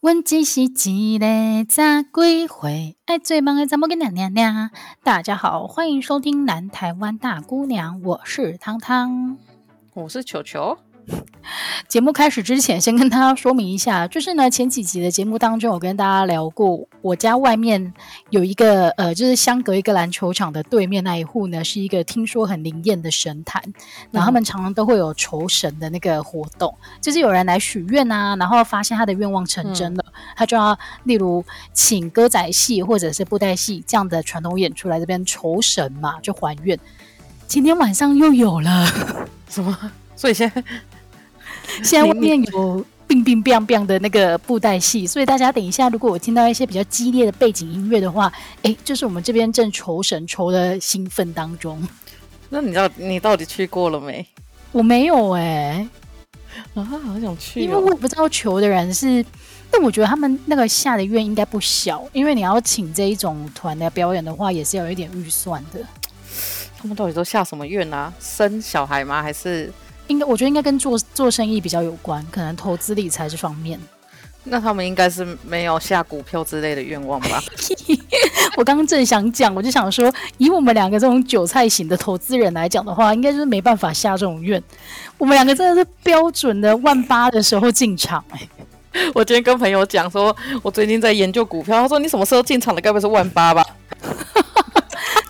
[0.00, 1.26] 问自己几个
[1.68, 2.96] 咋归回？
[3.04, 4.70] 爱最忙的怎么跟娘娘娘？
[5.04, 9.36] 大家好，欢迎收听南台湾大姑娘，我是汤汤，
[9.92, 10.78] 我是球球。
[11.88, 17.92] 节目开始之前，先跟大家说明一下， 就是呢，前几集的节目当中，我跟大家聊过，我家外面
[18.30, 23.60] 有一个呃，就是相隔一个篮球场的对面那一户呢，是一个听说很灵验的神坛，
[24.12, 36.78] 然后他们常常都会有酬神的那个活动，就是有人来许愿啊，然后发现他的愿望成真了，嗯、他就要例如请歌仔戏或者是布袋戏这样的传统演出来这边酬神嘛，就还愿。
[37.48, 38.86] 今天晚上又有了
[39.48, 39.76] 什么？
[40.14, 40.62] 所以现在。
[41.82, 51.82] 现在外面有冰冰冰冰的那个布袋戏，所以大家等一下，如果我听到一些比较激烈的背景音乐的话，哎，就是我们这边正求神求的兴奋当中。
[52.48, 54.24] 那你知道你到底去过了没？
[54.72, 55.88] 我没有哎、欸，
[56.80, 59.24] 啊，好想去、哦，因为我也不知道求的人是，
[59.70, 65.80] 但我觉得他们那个下的愿应该不小，因为你要请这一种团的表演的话，也是要有一点预算的。
[66.78, 68.12] 他们到底都下什么愿啊？
[68.20, 69.20] 生小孩吗？
[69.20, 69.72] 还是？
[70.10, 73.78] 应该，我觉得应该跟做做生意比较有关，可能投资理财这方面。
[74.44, 77.42] 那他们应该是没有下股票之类的愿望吧？
[78.56, 84.60] 我刚刚正想讲，我就想说，以我们两个这种韭菜型的投资人来讲的话，应该就是没办法下这种愿。
[85.18, 88.24] 我们两个真的是标准的万八的时候进场。
[89.14, 92.80] 我今天跟朋友讲说，我最近在研究股票，他说你什么时候进场的？
[92.80, 93.64] 该不会是万八吧？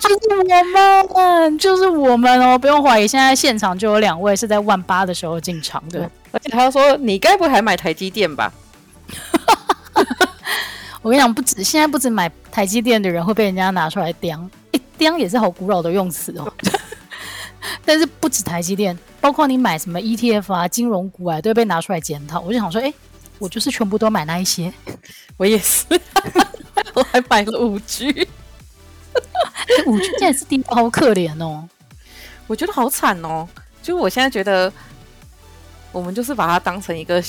[0.01, 8.51] 就是我们，就是我们哦，不用怀疑，现在现场就有两位是在万八的时候进场的，而且他说你该不会还买台积电吧？
[11.01, 16.51] 我跟你讲，不止现在不止买台积电的人会被人家拿出来钉，一钉也是好古老的用词哦。
[17.85, 22.39] 但是不止台积电，包括你买什么 ETF 啊、金融股啊，都会被拿出来检讨。
[22.41, 22.93] 我就想说，哎、欸，
[23.37, 24.73] 我就是全部都买那一些，
[25.37, 25.85] 我也是，
[26.93, 28.27] 我还买了五 G。
[29.87, 31.67] 五现在是低到好可怜哦，
[32.47, 33.47] 我觉得好惨哦。
[33.81, 34.71] 就我现在觉得，
[35.91, 37.23] 我们就是把它当成一个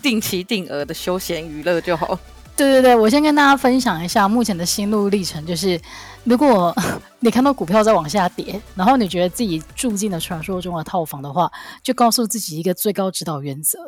[0.00, 2.18] 定期定额的休闲娱乐就好。
[2.56, 5.80] 对对对，我先跟大家分享一下目前的心路历程，就是
[6.24, 6.74] 如果
[7.20, 11.50] 你看到股票在往下跌，然后你觉得自己住进了传说中的套房的话，
[11.82, 13.78] 就告诉自己一个最高指导原则：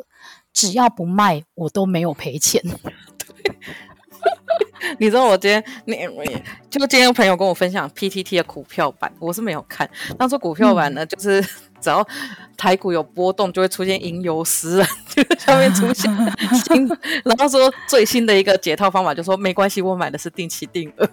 [0.53, 2.61] 只要不卖，我都没有赔钱。
[4.23, 4.31] 对。
[4.99, 5.95] 你知道我今天，你
[6.69, 9.89] 就今天有朋友跟我分享 PTT 的股票版，我是没有看。
[10.17, 11.41] 他说股票版呢，就是
[11.79, 12.05] 只要
[12.57, 16.11] 台股有波动，就会出现吟游诗人，就上面出现
[16.65, 16.87] 新，
[17.23, 21.09] 然后说最新的一个解套方法，就说没关系，我买的是定期定额。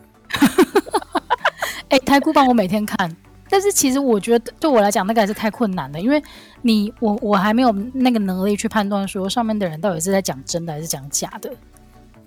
[1.90, 3.14] 哎、欸，台股版我每天看，
[3.48, 6.22] 但是其实我觉得对我来讲，那个还是太困难了，因为
[6.62, 11.50] 你我我还没有那个能力去判断说上面的人到底是在讲真的还是讲假的。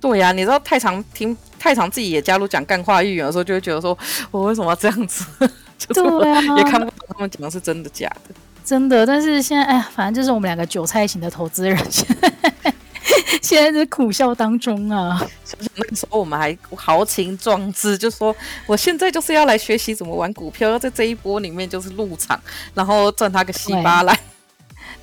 [0.01, 3.97] 对呀、啊，你知道太常听太常自己也加入讲干话预言的时候，就会觉得说，
[4.31, 5.23] 我为什么要这样子？
[5.77, 8.35] 就是我也看不懂他们讲的是真的假的。
[8.65, 11.77] 真的，但是现在哎呀，反正就是我们两个韭菜型的投资人，
[13.41, 15.17] 现在在苦笑当中啊。
[15.43, 18.35] 想想那个时候我们还豪情壮志，就说
[18.65, 22.39] 我现在就是要来学习怎么玩股票，要在这一波里面就是入场，
[22.73, 24.17] 然后赚他个稀巴烂。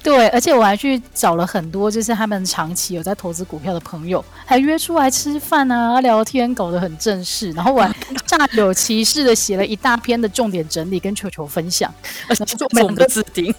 [0.08, 7.50] 对，而且我还去找了很多，就是他们长期有在投资股票的朋友，还约出来吃饭啊、聊天，搞得很正式。
[7.50, 7.92] 然后我还
[8.26, 11.92] 煞有其事的写了一大篇的重点整理跟球球分享，
[12.26, 13.54] 而且做我们的置顶。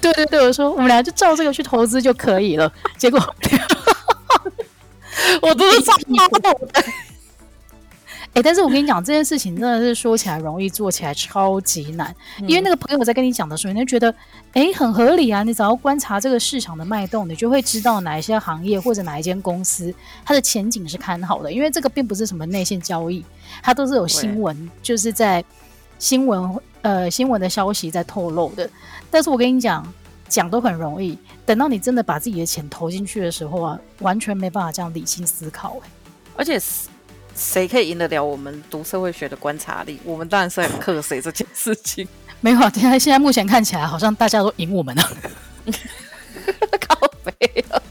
[0.00, 2.72] 对对对，我说我们俩就照这个去投资就可以了。
[2.96, 3.18] 结果
[5.42, 6.56] 我都是超毛 的。
[8.38, 12.14] 欸、但是我跟你讲，这件事情真的是说起来容易，做起来超级难。
[12.42, 14.08] 因为那个朋友在跟你讲的时候，你就觉得，
[14.52, 15.42] 哎、欸，很合理啊。
[15.42, 19.92] 你只要观察这个市场的脉动，你就会知道哪一些行业或者哪一间公司
[20.24, 21.52] 它的前景是看好的。
[21.52, 23.24] 因为这个并不是什么内线交易，
[23.60, 25.44] 它都是有新闻，就是在
[25.98, 28.70] 新闻呃新闻的消息在透露的。
[29.10, 29.84] 但是我跟你讲，
[30.28, 35.80] 讲都很容易，等到你真的把自己的钱投进去的时候啊，完全没办法这样理性思考、欸。
[36.36, 36.88] 而且是。
[37.38, 40.00] 谁可以赢得了我们读社会学的观察力？
[40.02, 42.06] 我们当然是很克谁这件事情。
[42.42, 45.12] 没有，现在现在目前看起来好像大家都赢我们了。
[46.80, 47.82] 靠北了！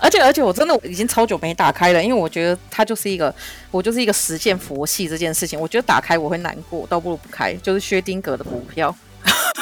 [0.00, 3.34] 而且而且我真的已经超久没打开了，因为我觉得它就是一个
[3.70, 5.58] 我就是一个实践佛系这件事情。
[5.58, 7.52] 我觉得打开我会难过，倒不如不开。
[7.54, 8.94] 就是薛丁格的股票，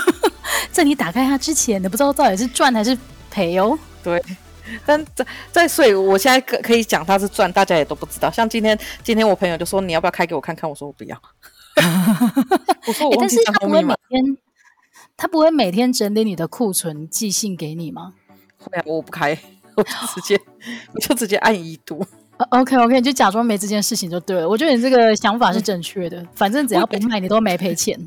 [0.71, 2.97] 在你打开它之前，你不知道到底是赚还是
[3.31, 3.79] 赔哦。
[4.03, 4.23] 对。
[4.85, 8.31] 但在在所以，我现在可可以讲他是赚，大家也都不知道。
[8.31, 10.69] 像今天，今天我朋友就说，你要不要开给我看看？
[10.69, 11.21] 我说我不要。
[12.87, 14.39] 我说我但是他不会每天。
[15.21, 18.15] 他不会每天整理你的库存寄信给你吗？
[18.57, 19.37] 会啊，我不开，
[19.75, 20.41] 我就直接
[20.95, 22.07] 我就直接按已读。
[22.51, 24.49] OK OK，你就假装没这件事情就对了。
[24.49, 27.99] 我觉得你这个想法是正确的，反正只要不卖，你都没赔钱。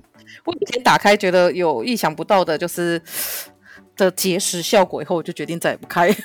[0.46, 3.02] 我以前打开觉得有意想不到的，就是
[3.98, 6.16] 的节食效果以后，我就决定再也不开。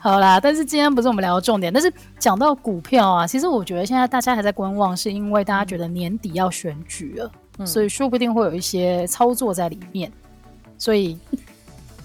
[0.00, 1.72] 好啦，但是今天不是我们聊的重点。
[1.72, 10.12] 但是讲到股票啊，其实我觉得现在大家还在观望，是因为大家觉得年底要选举了，嗯、所以说不定会有一些操作在里面，
[10.78, 11.18] 所以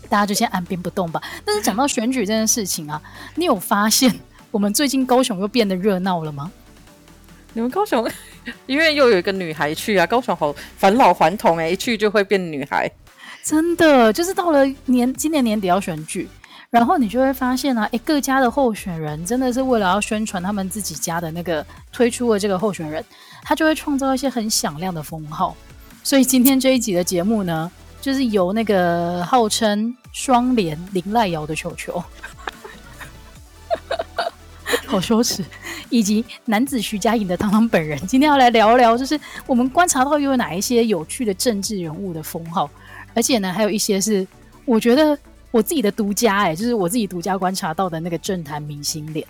[0.10, 1.22] 大家就先按兵不动吧。
[1.46, 3.00] 但是讲到选举这件事情啊，
[3.36, 4.12] 你有发现
[4.50, 6.52] 我们最近高雄又变得热闹了吗？
[7.54, 8.10] 你们高雄
[8.66, 12.90] 因为又有一个女孩去啊，高雄好返老还童哎、一去就会变女孩，
[13.44, 16.28] 真的就是到了年今年年底要选举。
[16.70, 23.04] 然后你就会发现啊，诶，各家的候选人真的是为了要宣传他们自己家的那个推出的这个候选人，
[23.44, 25.54] 他就会创造一些很响亮的封号。
[26.02, 32.02] 所以今天这一集的节目呢，就是由那个号称双连林赖瑶的球球，
[34.88, 35.44] 好羞耻，
[35.92, 42.68] 以及男子徐佳莹的汤汤本人，今天要来聊一聊，就是我们观察到又有哪一些有趣的政治人物的封号，
[43.14, 44.28] 而且呢，还有一些是
[44.66, 45.16] 我觉得。
[45.52, 49.28] 我自己的独家哎、欸，就是我自己独家观察到的那个政坛明星脸。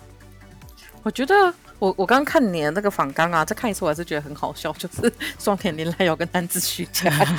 [1.02, 1.34] 我觉得
[1.80, 7.36] 我我刚刚看你的那个访纲啊，再看一次我还是觉得很好笑，就是双田林赖瑶跟男子徐佳莹，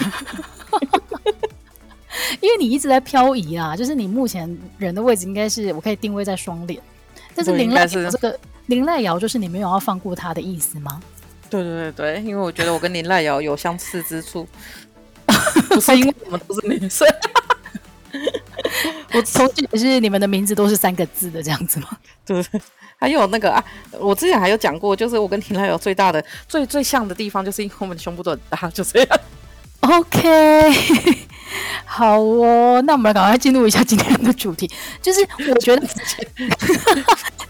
[2.41, 6.77] 因为你一直在漂移啊，就是你目前人的位置应该是我可以定位在双脸，
[7.33, 8.37] 但是林赖瑶这个
[8.67, 11.01] 林赖瑶就是你没有要放过他的意思吗？
[11.49, 14.47] 对对对对，因为我觉得我跟林赖瑶有相似之处，
[15.69, 17.07] 不是因为我们都是女生。
[19.13, 21.87] 我从记得是你们的名字都是三个字的这样子吗？
[22.25, 22.43] 对，
[22.97, 23.63] 还有那个啊，
[23.99, 29.19] 我之前还有讲过，就是我跟田赖有最大的、最最像的地方，就是因为我们的胸部都很大，就这样。
[29.83, 30.71] OK，
[31.85, 34.69] 好哦，那我们来赶快进入一下今天的主题，
[35.01, 35.19] 就是
[35.49, 36.27] 我觉得直接，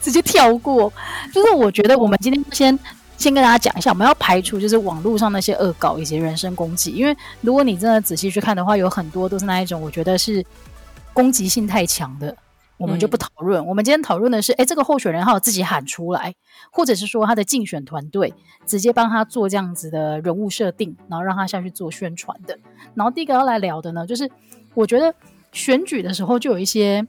[0.02, 0.92] 直接跳过，
[1.32, 2.78] 就是我觉得我们今天先
[3.18, 10.46] 先跟大家讲一下，我们要排除就是网络上那些恶搞以及人身攻击，因为如果你真的仔细去看的话，有很多都是那一种，我觉得是。
[11.16, 12.36] 攻击性太强的，
[12.78, 13.64] 我们就不讨论。
[13.64, 16.34] 嗯、我们今天讨论的是，哎，这个候选人他有自己喊出来，
[16.72, 18.34] 或者是说他的竞选团队
[18.66, 22.58] 直接帮他做这样子的人物设定，然后让他下去做宣传的。
[22.96, 24.30] 然后第一个要来聊的呢，就是
[24.74, 25.14] 我觉得
[25.52, 27.06] 选举的时候就有一些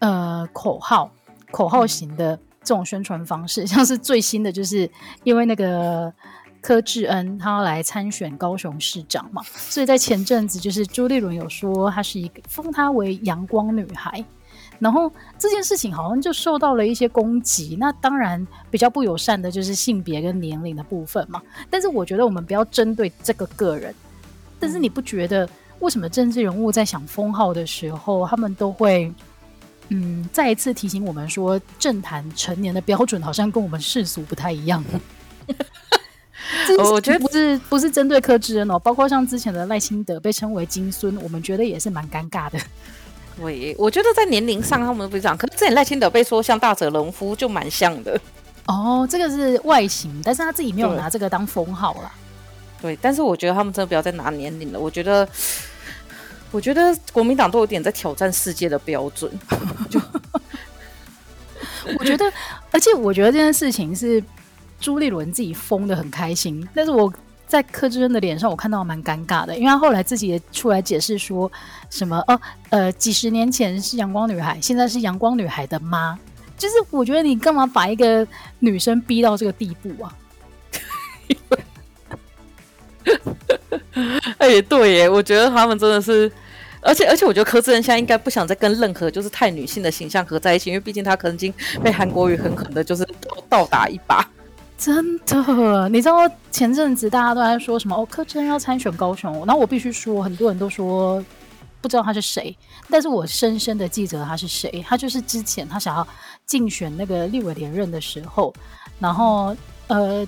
[0.00, 1.10] 呃口号、
[1.50, 4.90] 口号型的这种宣传方式，像是最新的，就是
[5.24, 6.12] 因为那个。
[6.62, 14.24] 柯志恩他要来参选高雄市长嘛，所以在前阵子就是朱立伦有说他是一个封他为阳光女孩，
[14.78, 17.76] 然后这件事情好像就受到了一些攻击。
[17.78, 21.40] 那当然比较不友善的就是性别跟年龄的部分嘛。
[21.70, 23.94] 但是我觉得我们不要针对这个个人。
[24.58, 25.48] 但是你不觉得
[25.80, 29.12] 为什么政治人物在想封号的时候，他们都会
[29.90, 34.82] 嗯再一次提醒我们说，政坛成年的标准好像跟我们世俗不太一样。
[36.78, 42.58] 我觉得不是不是针对柯志恩哦，包括像之前的赖清德被称为金孙，我们觉得也是蛮尴尬的。
[43.36, 48.18] 对，我觉得在年龄上他们不是这样，可是之前赖清德被说像大泽隆夫就蛮像的。
[48.66, 52.10] 哦，这个是外形，但是他自己没有拿这个当封号啦。
[52.80, 54.80] 对，但是我觉得他们真的不要再拿年龄了。
[54.80, 55.28] 我觉得，
[56.50, 59.30] 我觉得国民党都有点在挑战世界的标准。
[59.90, 60.00] 就
[61.98, 62.32] 我觉得，
[62.70, 64.22] 而且我觉得这件事情是。
[64.78, 67.10] 朱立伦自己疯的很开心，但是我
[67.46, 71.50] 在柯志恩的脸上，我看到蛮尴尬的，因为他后来自己也出来解释说
[71.88, 76.18] 什么哦，呃，几十年前是阳光女孩，现在是阳光女孩的妈，
[76.58, 78.26] 就是我觉得你干嘛把一个
[78.58, 80.16] 女生逼到这个地步啊？
[84.38, 86.30] 哎、对耶，我觉得他们真的是，
[86.80, 93.08] 而且而且，我觉得柯志恩现在应该不想再跟任何就是太女性的形象合在一起，因为毕竟他曾经被韩国语狠狠的，就是
[93.48, 94.28] 倒打一把。
[94.78, 97.96] 真的，你知道前阵子大家都在说什么？
[97.96, 101.24] 哦，柯震要参选高雄，然后我必须说，很多人都说
[101.80, 102.56] 不知道他是谁，
[102.90, 104.84] 但是我深深的记得他是谁。
[104.86, 106.06] 他就是之前他想要
[106.44, 108.52] 竞选那个立委连任的时候，
[108.98, 109.56] 然后
[109.86, 110.26] 呃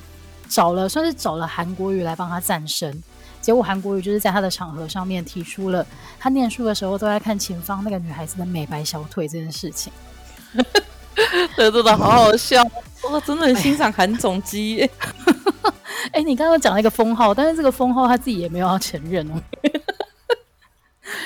[0.49, 3.02] 找了算是找了韩国瑜来帮他赞声，
[3.43, 5.87] 结果韩国瑜就是在他的场合上面提出了
[6.19, 9.93] 他念书的时候都在看前方那个女孩子的美白小腿这件事情。
[11.57, 12.64] 这，真的好好笑，
[13.02, 14.88] 我真的很欣赏韩总机。
[16.12, 19.35] 哎、欸，你刚刚讲了一个封号，但是这个封号他自己也没有要承认哦。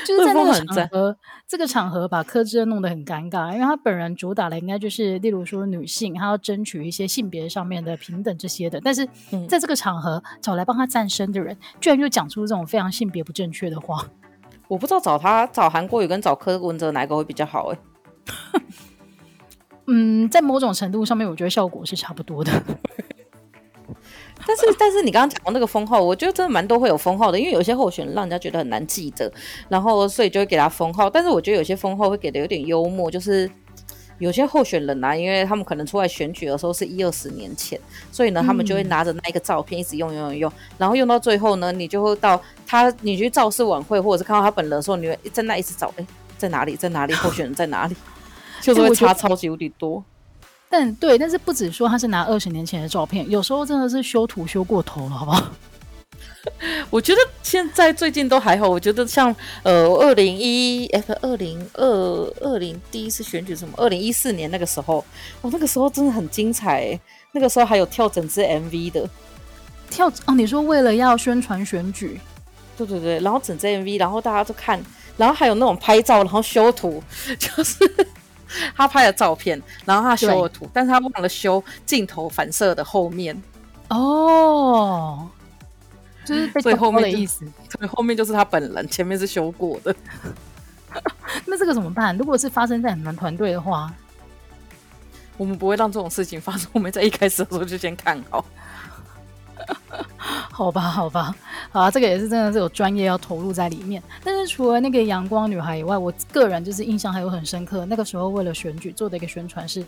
[0.05, 8.81] 就是在那个场合，这个场合把柯志恩弄得很尴尬，因为他本人主打的应该就是，例如说女性，他要争取一些性别上面的平等这些的。
[8.81, 9.07] 但是
[9.49, 14.05] 在这个场合找来帮他站身的人，居然就讲出这种非常性别不正确的话。
[14.69, 17.79] 我不知道找他找韩国瑜跟找柯文哲哪个会比较好哎。
[19.87, 22.51] 嗯，在某种程度上面，我觉得效果是差不多的。
[24.45, 29.31] 但是， 但是你刚刚讲到那个封号，我觉得真的蛮多会有封号的，因为有些候选人让人家觉得很难记得，
[29.69, 31.09] 然后所以就会给他封号。
[31.09, 33.51] 但是我觉得有些封号会给的有点幽默，就是
[34.19, 37.79] 有些候选人啊，因为他们可能出来选举的时候是一二十年前，
[38.13, 46.07] 所以呢，他们就会拿着那一个照片一直用用用用，然后用到最后呢，你就会到他你去造势晚会或者是看到他本人的时候，你会在那一直找，哎，
[46.39, 47.97] 在哪里，在哪里，候选人在哪里，
[48.63, 50.03] 就是会差超级无敌多。
[50.71, 55.53] 但对，但是不止说他是拿二十年前的照片，有时候真的是修图修过头了，好不好？
[56.89, 58.69] 我觉得现在最近都还好。
[58.69, 61.87] 我觉得像呃，二零一 F 二零二
[62.41, 65.05] 二零第一次选举什么，二零一四年那个时候，
[65.43, 66.99] 我、哦、那个时候真的很精彩。
[67.35, 69.09] 那个时候还有跳整支 MV 的，
[69.89, 72.21] 跳哦，你说为了要宣传选举，
[72.77, 74.79] 对对对，然后整支 MV，然后大家都看，
[75.17, 77.03] 然后还有那种拍照，然后修图，
[77.39, 78.07] 就是。
[78.77, 83.41] 他拍了照片，然后他修了图，但是他忘了修镜头反射的后面。
[83.89, 85.29] 哦，
[86.25, 87.45] 就是最后面的意思。
[87.79, 89.95] 对，后面就是他本人，前面是修过的。
[91.47, 92.17] 那这个怎么办？
[92.17, 93.93] 如果是发生在你们团队的话，
[95.37, 96.71] 我们不会让这种事情发生。
[96.73, 98.45] 我们在一开始的时候就先看好。
[100.51, 101.35] 好吧，好吧，好
[101.71, 104.03] 啊，这个也是真的是有专业要投入在里面。
[104.25, 107.87] 但是除了那个阳光女孩以外，我个人就是印象还有很深刻。
[107.87, 109.85] 那个时候为了选举做的一个宣传是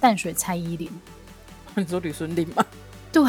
[0.00, 0.90] 淡水蔡依林。
[1.76, 2.64] 你说吕孙林吗？
[3.12, 3.22] 对。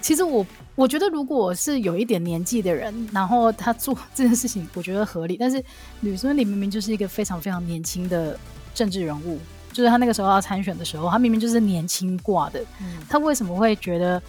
[0.00, 5.36] 其实我我觉得，如果是有一点年纪的人，然后他做这件事情，我觉得合理。
[5.38, 5.62] 但是
[6.00, 8.36] 吕孙林明明就是一个非常非常年轻的
[8.74, 9.38] 政治人物，
[9.72, 14.20] 就是他那个时候要参选的时候，他明明就是年轻挂的，嗯，他为什么会觉得？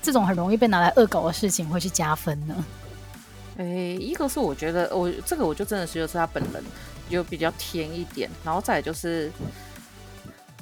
[0.00, 2.64] 这种很容易被拿来恶搞的事情会去加分呢？
[3.56, 6.62] 诶、欸，一个是我觉得我这个我就真的觉得是他本人
[7.10, 9.32] 就比较甜一点，然后再就是，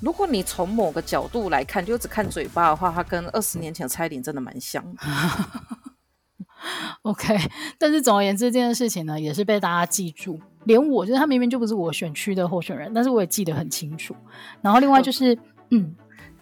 [0.00, 5.02] 如果你从某个角度来看，就只看嘴巴的话，他跟二十年前的蔡依林真的蛮像的。
[7.02, 7.38] OK，
[7.78, 14.16] 但是总而言之，这件事情呢也是被大家记住，连我就是他明明就不是我选区的候选人，但是我也记得很清楚。
[14.62, 15.38] 然后另外就是，
[15.70, 15.94] 嗯。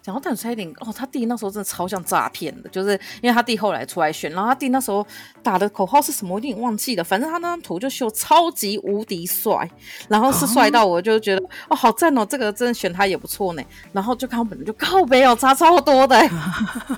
[0.05, 2.93] 嗯讲到淡水蔡依林哦，他弟那时候真的超像诈骗的，就是
[3.23, 5.07] 因为他弟后来出来选，然后他弟那时候
[5.43, 7.03] 打的口号是什么，我有点忘记了。
[7.03, 9.67] 反正他那张图就秀超级无敌帅，
[10.07, 13.63] 然后是帅到我就觉得哦，哦好赞哦，这个真的选他也不错呢。
[13.95, 16.17] 然后就看我本人就靠北哦，差超多的。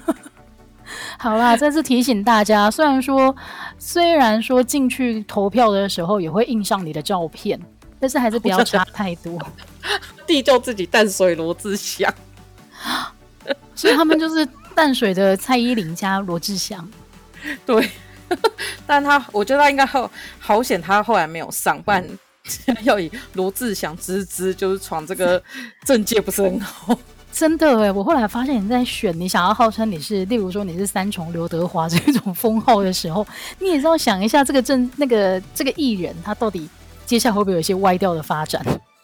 [1.16, 3.34] 好啦，再次提醒大家，虽然说
[3.78, 7.60] 虽然说进去投票的时候也会印上你的照片，
[8.00, 9.40] 但是还是不要差太多。
[10.26, 12.12] 弟就自己淡水罗志祥。
[13.74, 16.88] 所以他们就是淡水的蔡依林加罗志祥，
[17.64, 17.88] 对。
[18.84, 20.10] 但他我觉得他应该好
[20.40, 22.04] 好险，他后来没有上，不然
[22.82, 25.40] 要以罗志祥之姿就是闯这个
[25.84, 26.98] 政界不是很好。
[27.30, 33.24] 真的哎，我后来发现你在选你想要号称你是，例如说你是三重刘德华这种封号的时候，
[33.60, 36.68] 你也是要想一下这个政那个这个艺人他到底
[37.04, 38.60] 接下来会不会有一些歪掉的发展？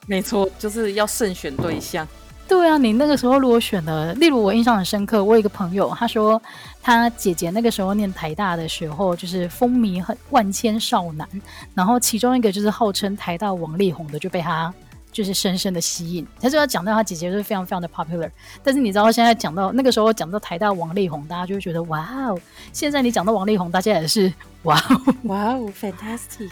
[0.09, 2.05] 没错，就是要慎选对象。
[2.49, 6.41] 对啊，你那个时候如果选的，例如我印象很深刻，我有一个朋友，他说
[6.83, 11.27] 他姐姐那个时候念台大的时候，就是风靡很万千少男，
[11.75, 14.73] 然后其中一个就是号称台大王力宏的，就被他
[15.11, 16.27] 就是深深的吸引。
[16.41, 18.31] 他就要讲到他姐姐就是非常非常的 popular，
[18.63, 22.39] 但是你知道现在讲到那个时候讲到台大王力宏，大家就会觉得哇哦，
[22.73, 24.31] 现在你讲到王力宏，大家也是
[24.65, 26.51] 哇哦哇哦，fantastic，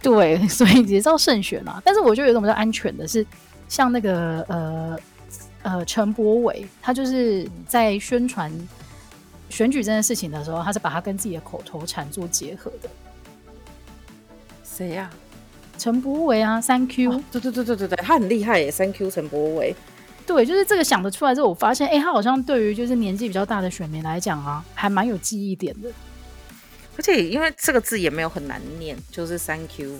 [0.00, 1.80] 对，所以也知道慎选啊。
[1.84, 3.26] 但是我觉得有一种比较安全的是，
[3.70, 4.98] 像那个呃。
[5.62, 8.50] 呃，陈柏伟他就是在宣传
[9.50, 12.88] 选举这件事情的时候，他是把他跟自己的口头禅做结合的。
[14.64, 15.10] 谁呀？
[15.76, 17.22] 陈柏伟啊，Thank you。
[17.30, 19.76] 对对对对对对，他很厉害耶，Thank you，陈柏伟。
[20.26, 25.90] 对，就是这个想得出来之后，我发现，哎，他好像对于就是年纪比较大的选民来讲啊，还蛮有记忆点的。
[26.96, 29.98] 而且因为这个字也没有很难念，就是 Thank you。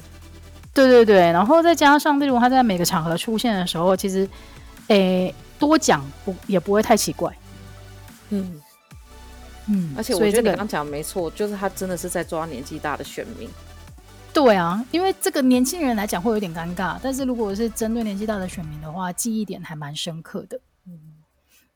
[0.73, 4.29] 对对对，然后再加上例如他在每个场合出现的时候，其实，
[4.89, 5.35] 诶。
[5.61, 7.31] 多讲不也不会太奇怪，
[8.31, 8.63] 嗯
[9.69, 13.47] 嗯，而且我觉得你刚讲没错，就是他真的是在抓年纪大的选民。
[14.33, 20.59] 对啊，因为这个年轻人来讲会有点尴尬，但是如果是针对年纪大的选民的话，记忆点还蛮深刻的。
[20.87, 20.99] 嗯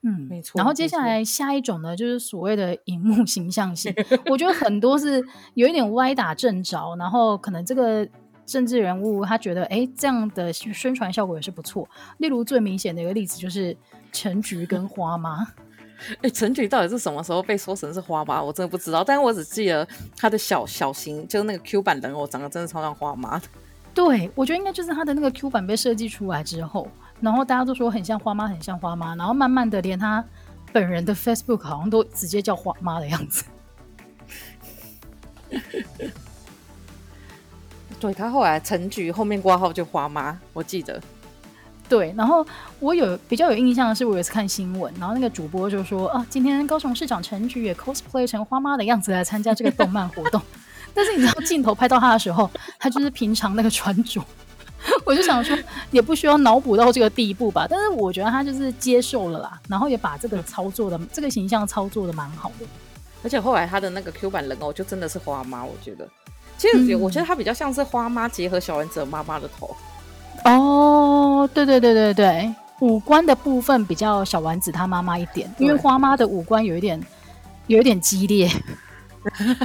[0.01, 0.53] 嗯，没错。
[0.57, 3.95] 然后接下来下一种呢，就是所谓的荧幕形象性，
[4.31, 5.23] 我觉得很多是
[5.53, 8.09] 有一点歪打正着，然后可能这个。
[8.47, 11.89] 政治人物他觉得，哎，这样的宣传效果也是不错。
[12.19, 13.77] 例如最明显的一个例子就是
[14.13, 15.47] 陈菊跟花妈。
[16.21, 18.43] 哎，陈菊到底是什么时候被说成是花妈？
[18.43, 19.05] 我真的不知道。
[19.05, 19.87] 但是我只记得
[20.17, 23.41] 他的小小型，就是那个 Q 版人偶长得真的超像花妈。
[23.95, 26.89] 对，我觉得应该就是他的那个 Q 版被设计出来之后，
[27.21, 30.23] 然后大家都说很像花妈，很像花妈，然后慢慢的连他
[30.73, 33.45] 本人的 Facebook 好像都直接叫花妈的样子。
[38.05, 41.01] 对，他后来陈菊后面挂号就花妈，我记得。
[41.89, 42.47] 对，然后
[42.79, 50.39] 我有比较有印象的是，我有一次看新闻，然后那个主播就说啊，今天高雄市长陈菊也 cosplay 成花妈的样子来参加这个动漫活动。
[50.93, 54.23] 但是你知道镜头拍到他的时候，他就是平常那个穿着，
[55.07, 55.57] 我就想说
[55.91, 57.67] 也不需要脑补到这个地步吧。
[57.71, 62.67] 但是我觉得他就是接受了啦，然后也把这个操作的这个形象操作的蛮好的。
[63.23, 66.07] 而且后来他的那个 Q 版人偶就真的是花妈，我觉得，
[66.57, 69.75] 其实我觉得他比较像是花妈结合小丸子妈妈的头。
[70.45, 77.01] 哦，对对对对对，五官的部分比较小丸子她妈妈一点，因为花妈的五官有一点
[77.67, 78.51] 有一点激烈，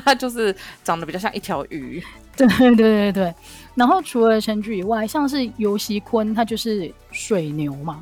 [0.06, 2.04] 她 就是长得比较像一条鱼。
[2.40, 3.36] 对对对对，
[3.76, 8.02] 然后除了陈菊以外，像是游锡堃，他就是水牛嘛。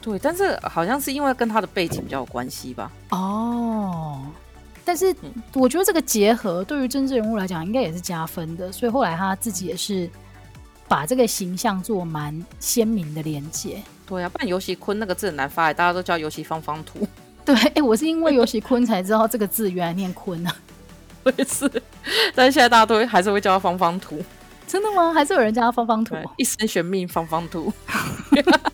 [0.00, 2.90] 对，但是好像是因为跟他的背景比较有关系吧。
[3.10, 4.22] 哦，
[4.84, 5.14] 但是
[5.54, 10.10] 我觉得这个结合对于政治人物来讲，应该也是加分的，所以后来他自己也是。
[10.88, 17.08] 把这个形象做蛮鲜明的连接，对啊，不然游锡堃那个字很难发，大家都叫游锡芳芳图。
[17.46, 20.54] 对，哎、欸，我是因为游锡堃才知道这个字原来念坤啊，
[21.24, 21.66] 我也是，
[22.34, 24.22] 但是现在大家都还是会叫他方方图。
[24.66, 25.14] 真的吗？
[25.14, 26.14] 还是有人叫他方方图？
[26.36, 27.72] 一生玄命，方方图。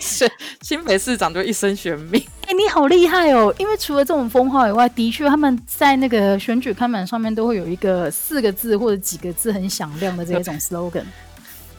[0.00, 0.30] 选
[0.62, 2.22] 新北市长就一生悬命。
[2.42, 3.54] 哎、欸，你好厉害哦！
[3.58, 11.04] 因为除了这种封号以外，的确他们在那个选举看板上面都会有一个四个字或者几个字很响亮的这种 slogan。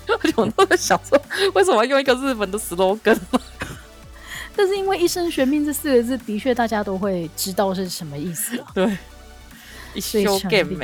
[0.36, 1.20] 我都在想说，
[1.53, 3.18] 为什么要用一个日本的 slogan？
[4.56, 8.68] 但是因为一生悬命这四个字，的确大家都会知道是什么意思啊。
[8.75, 8.98] 对，
[9.94, 10.80] 一生悬命，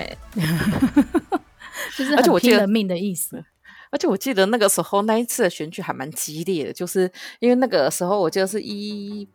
[1.96, 3.44] 就是很拼了命的意思。
[3.92, 9.28] 而且我记得那个时候那一次的选举还蛮激烈的，就是因为那个时候我记得是一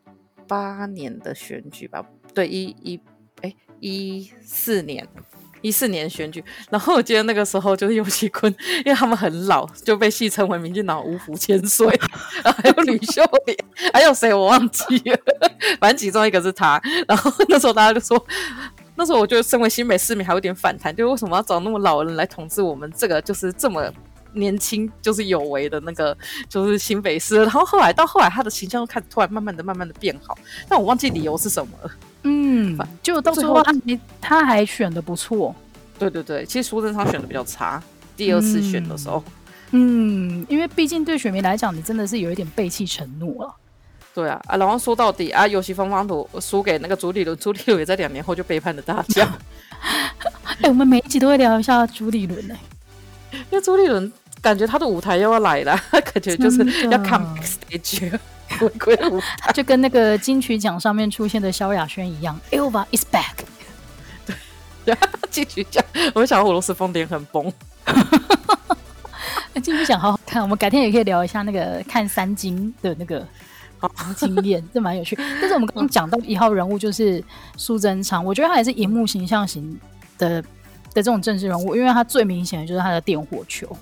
[0.47, 3.01] 八年的选举吧，对，一一
[3.43, 5.07] 哎一四年
[5.61, 8.49] 一四年选举，然后我记得那个时候就是游锡堃，
[8.85, 11.87] 因为他们很老，就被戏称为民进党五虎千岁，
[12.45, 13.59] 然后还有吕秀莲，
[13.93, 15.19] 还有谁我忘记了，
[15.81, 18.25] 反正其中一个是他，然后那时候大家就说，
[18.95, 23.93] 那时候我觉得身为新北市民还有点反弹，就为什么要找那么老人来统治我们这个就是这么。
[24.35, 26.17] 年轻就是有为的那个，
[26.49, 27.39] 就是新北市。
[27.39, 30.37] 然后后来到后来，他的形象又开始突然慢慢的、慢慢的变好，
[30.69, 31.91] 但我忘记理由是什么了。
[32.23, 33.73] 嗯，就到最后他
[34.21, 35.55] 他还选的不错。
[35.99, 37.83] 对对对，其实苏贞昌选的比较差，
[38.17, 39.23] 第二次选的时候。
[39.71, 43.55] 嗯，嗯，因为毕竟对选民来讲，你真的是有一点背弃承诺了。
[44.15, 49.29] 对啊，啊，然后说到底啊，尤其芳芳图输给那个朱立伦，朱立伦也在两年后就背叛了大家。
[49.83, 52.55] 哎、欸，我们每一集都会聊一下朱立伦呢、
[53.33, 54.11] 欸， 因为朱立伦。
[54.45, 58.13] 感觉他的舞台又要来了， 感觉就是要 come stage
[58.61, 63.33] 回归舞台，就跟那个金曲奖上面出现的萧亚轩一样，Elva is back。
[64.85, 64.95] 对，
[65.31, 67.51] 金曲奖，我就想到俄罗斯疯点很崩。
[69.63, 73.27] 金曲奖好好看，我们改天也可以聊一下那个看三金的那个
[74.15, 75.17] 经验，这蛮有趣。
[75.17, 77.25] 但是我们刚刚讲到一号人物就是
[77.57, 79.81] 苏贞昌，我觉得他也是荧幕形象型
[80.19, 80.47] 的的
[80.97, 83.75] 这种政治人物，因为他最明显的就是他的电火球。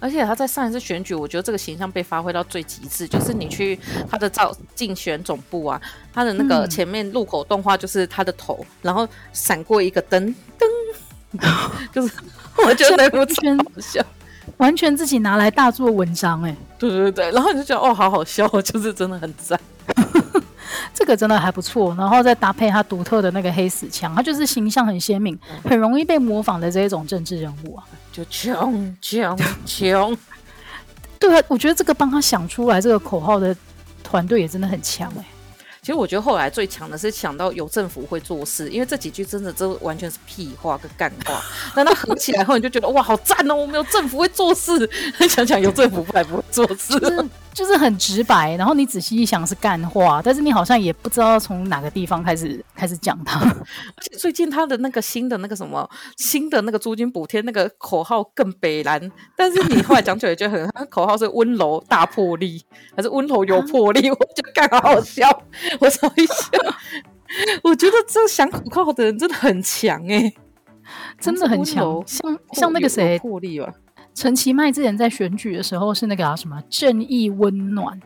[0.00, 3.78] 而且他在上一次选举，我觉得这个形象被发挥到最极致，就是你去
[4.10, 5.80] 他的造竞选总部啊，
[6.12, 10.68] 他的那个前面路口动画就是他的头，嗯、然后闪过一个灯灯，
[11.92, 12.14] 就是
[12.66, 14.02] 我觉得那部真好笑，
[14.56, 19.60] 完全自己拿来大做文章哎、欸，对对对，然后你就觉得哦，好好笑，就是真的很赞。
[20.94, 30.16] 这个真的还不错，然后再搭配他独特的那个黑死腔，他就是形象很鲜明，很容易被模仿的这一种政治人物啊，就穷穷穷。
[31.18, 33.54] 对啊，我觉得这个帮他想出来这个口号的
[34.02, 35.26] 团队也真的很强哎、欸。
[35.82, 41.42] 其实我觉得后来最强的是想到有政府会做事，因为这几句真的这完全是屁话跟干话。
[41.74, 43.54] 但他合起来后，你就觉得哇，好赞哦！
[43.54, 44.88] 我们有政府会做事，
[45.28, 46.94] 想想有政府不还不会做事。
[47.52, 53.40] 就是很直白，然后你仔细一想是干话，但是你好像也不知道从哪个地方开始开始讲它。
[53.96, 59.00] 而且最近他的那个新的那个什么新的那个租金补贴那个口号更北蓝，
[59.36, 62.62] 但是你后来讲起来就很，他口号是温柔大魄力
[62.96, 64.10] 还是温柔有魄力？
[64.10, 65.28] 我觉得干好好笑，
[65.80, 66.34] 我找一下。
[67.62, 70.34] 我觉得这想口号的人真的很强哎、欸，
[71.20, 73.72] 真的很强，像像那个谁魄力吧。
[74.20, 77.98] 陈其迈之前在选举的时候是那个、啊、什么正义温暖，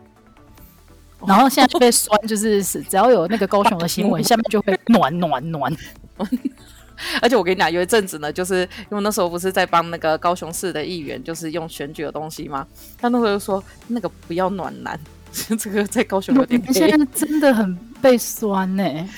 [1.26, 5.76] 然后现在就被酸，就是只要有那个高雄的新闻， 下面就会暖暖暖。
[7.20, 8.60] 而且我跟你讲，有一阵子呢，就是
[8.92, 12.64] 因为那时候不是在帮那个高雄市的议员，就是用选举的东西吗？
[12.96, 14.96] 他那时候就说那个不要暖男，
[15.58, 16.62] 这个在高雄有点。
[16.72, 19.08] 现在真的很被酸呢、欸，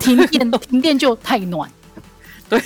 [0.00, 1.70] 停电停电就太暖，
[2.48, 2.60] 对。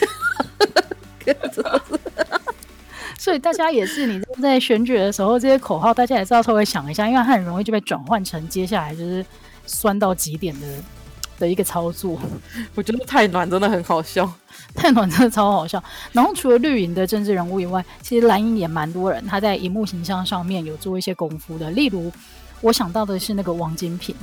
[3.25, 9.25] 所以大家也是，你在选举的时候，这些口号大家也是要稍微想一下，因为它很容易就被转换成接下来就是
[9.65, 10.67] 酸到极点的
[11.41, 12.19] 的一个操作。
[12.77, 14.31] 我觉得太暖真的很好笑，
[14.77, 15.83] 太暖真的超好笑。
[16.13, 21.71] 然后除了绿营的政治人物以外，其实蓝营也蛮多人他在荧幕形象上面有做一些功夫的。
[21.71, 22.13] 例如，
[22.61, 24.15] 我想到的是那个王金平，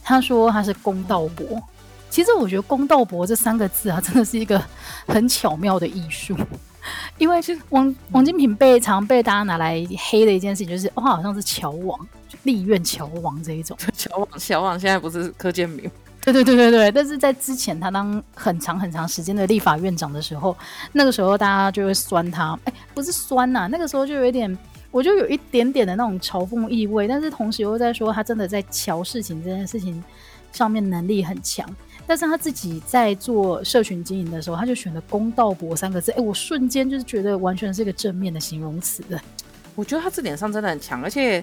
[0.00, 1.60] 他说他是公道伯。
[2.08, 4.64] 其实我觉得“公道伯”这三个字啊，真的是一个
[5.08, 6.36] 很巧妙的艺术。
[7.18, 11.98] 因为王王金平被常被大家拿来黑的一件事情，就是哦，好像是乔王，
[12.42, 13.76] 立院乔王这一种。
[13.96, 15.90] 乔王，乔王现在不是柯建明？
[16.20, 16.90] 对对对对对。
[16.90, 20.56] 但是在之前他当很长很长时间的立法院长的时候，
[20.92, 22.58] 那个时候大家就会酸他。
[22.64, 24.58] 哎，不是酸呐、啊，那个时候就有一点，
[24.90, 30.02] 我就有一点点的那种嘲讽意味，但是同时又在说他真的在乔事情这件事情
[30.52, 31.68] 上面能力很强。
[32.06, 36.12] 但是他自己在做社群经营的时候，他就选了“公道博”三个字。
[36.12, 39.02] 哎，我瞬间就是觉得完全是一个正面的形容词。
[39.74, 41.42] 我觉得他这点上真的很强，而且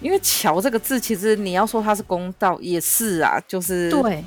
[0.00, 4.24] 因为“桥”这个字，其实你要说他是公道，也是啊，就是对，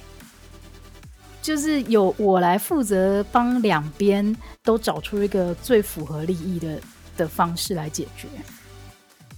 [1.42, 6.80] 就是有我来负责帮两边都找出一个最符合利益的
[7.16, 8.28] 的方式来解决。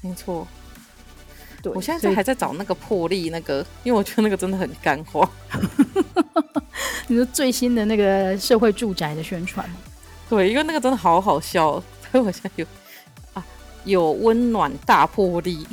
[0.01, 0.47] 没错。
[1.75, 5.27] 我现在还在找那个破例那个，因为我觉得那个真的很干货。
[7.08, 9.67] 你说最新的那个社会住宅的宣传？
[10.30, 11.82] 对，因为那个真的好好笑。
[12.12, 12.65] 所以我现在有
[13.34, 13.45] 啊，
[13.84, 15.65] 有温暖大破例。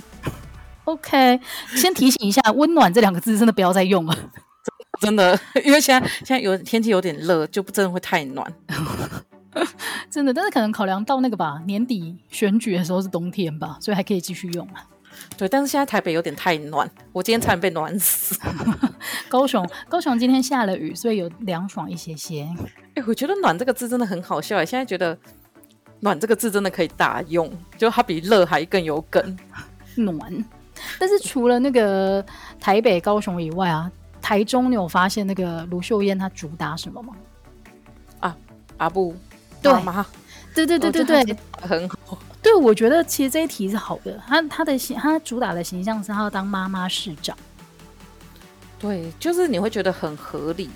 [0.85, 1.41] OK，
[1.77, 4.17] 先提醒一下，“温暖”这两个字真的不要再用了。
[5.01, 8.53] 真的，因为现在现在有天气有点热，就不真的会太暖。
[10.11, 14.85] 真的，但是可能考量到那个吧，年底选举的时候是冬天吧，所以还可以继续用啊。
[15.37, 18.39] 对，但是现在台北有点太暖，我今天差点被暖死。
[19.29, 22.49] 高雄，高雄今天下了雨，所以有凉爽一些些。
[22.95, 25.19] 哎，我觉得“暖”这个字真的很好笑哎，现在觉得
[26.01, 29.37] “暖”这个字真的可以大用，就它比“热”还更有梗。
[29.97, 30.19] 暖，
[30.99, 32.25] 但是除了那个
[32.61, 33.91] 台北、高雄以外啊，
[34.23, 37.15] 台中你有发现那个卢秀燕她主打什么吗？
[38.21, 38.37] 啊，
[38.77, 39.17] 阿布，
[39.61, 40.07] 对吗？
[40.55, 41.94] 对对对对对，很好。
[42.45, 44.21] 对，我觉得其实这一题是好的。
[44.29, 47.35] 他他的形，他主打的形象是他要当妈妈市长。
[48.79, 50.69] 对，就是你会觉得很合理，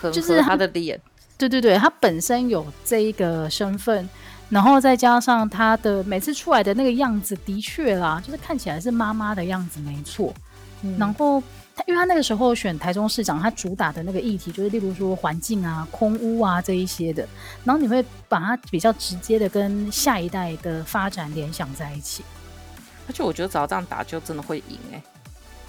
[0.00, 1.00] 很合他的脸。
[1.38, 4.08] 对对对，他本身有这一个身份，
[4.48, 10.34] 然后再加上他的每次出来的那个样子，的确啦，就是看起来是妈妈的样子，没错。
[10.82, 11.40] 嗯、然后。
[11.76, 17.26] 他因为他那个时候选台中市长，他主打的那个议题就是，例如说环境啊、空污啊这一些的，
[17.64, 22.22] 然后你会把它比较直接的跟下一代的发展联想在一起。
[23.08, 25.02] 而且我觉得只要这样打，就真的会赢哎、欸。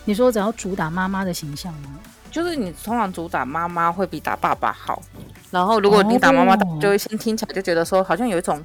[0.05, 1.99] 你说只要主打妈妈的形象吗？
[2.29, 5.01] 就是你通常主打妈妈会比打爸爸好。
[5.49, 8.63] 然后如果你打妈妈，就会先听起来就觉得说，好像有一种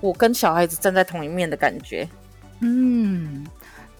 [0.00, 2.08] 我跟小孩子站在同一面的感觉。
[2.60, 3.44] 嗯。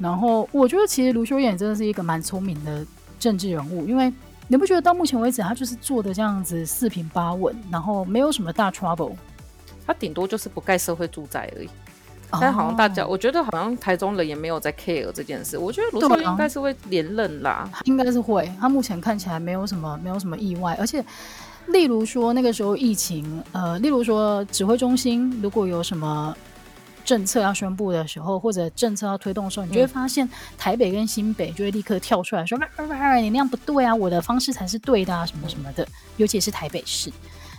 [0.00, 2.84] 然后我觉得，其实卢修远真的是一个蛮聪明的
[3.18, 4.10] 政治人物，因为
[4.48, 9.12] 你不觉得到目前为止，他就是做的这样子四平八稳，然后没有什么大 trouble，
[9.86, 11.68] 他顶多就是不盖社会住宅而已。
[12.30, 15.58] 哦、但好像大家，我觉得好像台中人也没有在 care 这件事。
[15.58, 18.50] 我觉得卢秀燕应该是会连任啦，他应该是会。
[18.58, 21.04] 他目前看起来没有什么没有什么意外，而且
[21.66, 26.34] 例如说那个时候疫情，呃，例如说指挥中心如果有什么。
[27.04, 35.86] 政策要宣布的时候，或者政策要推动的时候，你就会发现台北跟新北就会立刻跳出来说：“嗯、你那样不对啊，我的方式才是对的啊，什么什么的。”
[36.18, 37.10] 尤其是台北市，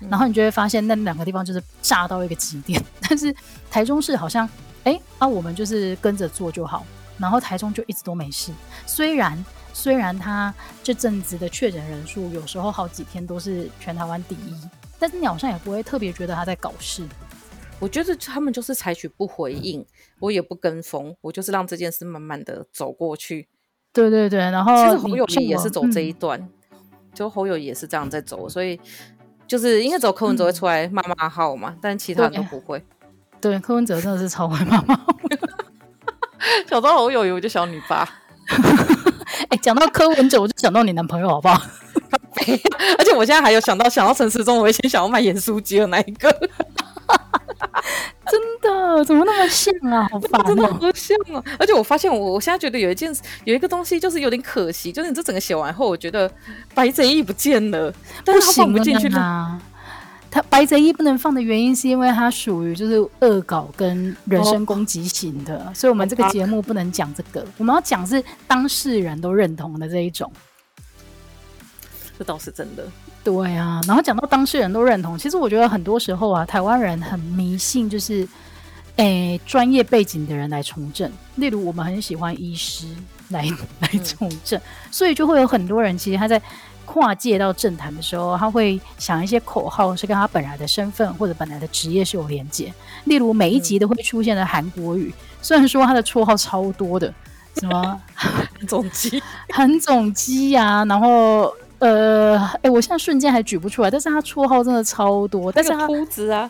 [0.10, 2.82] 然后你就会发现那两个地方就是炸到一个极点。
[3.02, 3.36] 但是
[3.70, 4.48] 台中市好像，
[4.84, 6.86] 哎、欸，啊，我们就是跟着做就好，
[7.18, 8.52] 然后台中就一直都没事。
[8.86, 14.56] 虽然虽然他这阵子的确诊人数有时候好几天都是全台湾第一，
[15.00, 17.08] 但是你好像也不会特别觉得他在搞事。
[17.82, 19.84] 我觉得他们就是采取不回应，
[20.20, 23.48] 我也不跟风，我就是让这件事慢慢的走过去。
[23.92, 26.40] 对对对，然后其实侯友宜也是走这一段，
[26.72, 26.78] 嗯、
[27.14, 28.80] 就侯友宜也是这样在走，所以
[29.48, 32.82] 就是应该走柯文哲会出来骂骂号嘛，嗯、但其他人都不会。
[33.42, 35.18] 对，柯文哲真的是超会骂骂号。
[36.70, 38.08] 想到侯友宜，我就想你爸。
[38.48, 41.60] 哎、欸，讲到柯文哲，我就想到你男朋友，好不好？
[43.00, 46.30] 而且我现在还有想到想到陈时中，我以前想要卖盐酥鸡的那一个。
[48.30, 50.08] 真的，怎么那么像啊？
[50.12, 51.44] 好烦、喔，真的好像啊！
[51.60, 56.32] 而且我发现我，我我现在觉得有一件有一个东西，就是有点可惜，就是你这整个写完后，我觉得
[56.74, 57.94] 白贼一不见了，
[58.24, 59.62] 但是他放不进去啊。
[60.30, 70.32] 他白贼一不能放的原因是因为他属于就是恶搞跟人身攻击型的，哦、所以我们这个节目不能讲这个，我们要讲是当事人都认同的这一种。
[72.18, 72.88] 这倒是真的。
[73.24, 78.28] 对啊，然后讲到当事人都认同，其实我觉得很多时候啊，台湾人很迷信，就是
[78.96, 82.86] 诶专业背景的人来从政，例如我们很喜欢医师
[83.30, 83.46] 来
[83.80, 86.42] 来从政，嗯、所以就会有很多人其实他在。
[86.84, 92.74] 跨界到政坛的时候，他会想一些口号，是跟他本来的身份或者本来的职业是有连接。
[93.06, 97.14] 例如每一集都会出现的韩国语，嗯、虽然说他的绰号超多的，
[97.62, 105.52] 什么韩 总机、韩总机呀，然后呃，哎、欸，我现在瞬间还举不出来，但是他绰号真的超多。
[105.52, 106.50] 但是他秃子啊。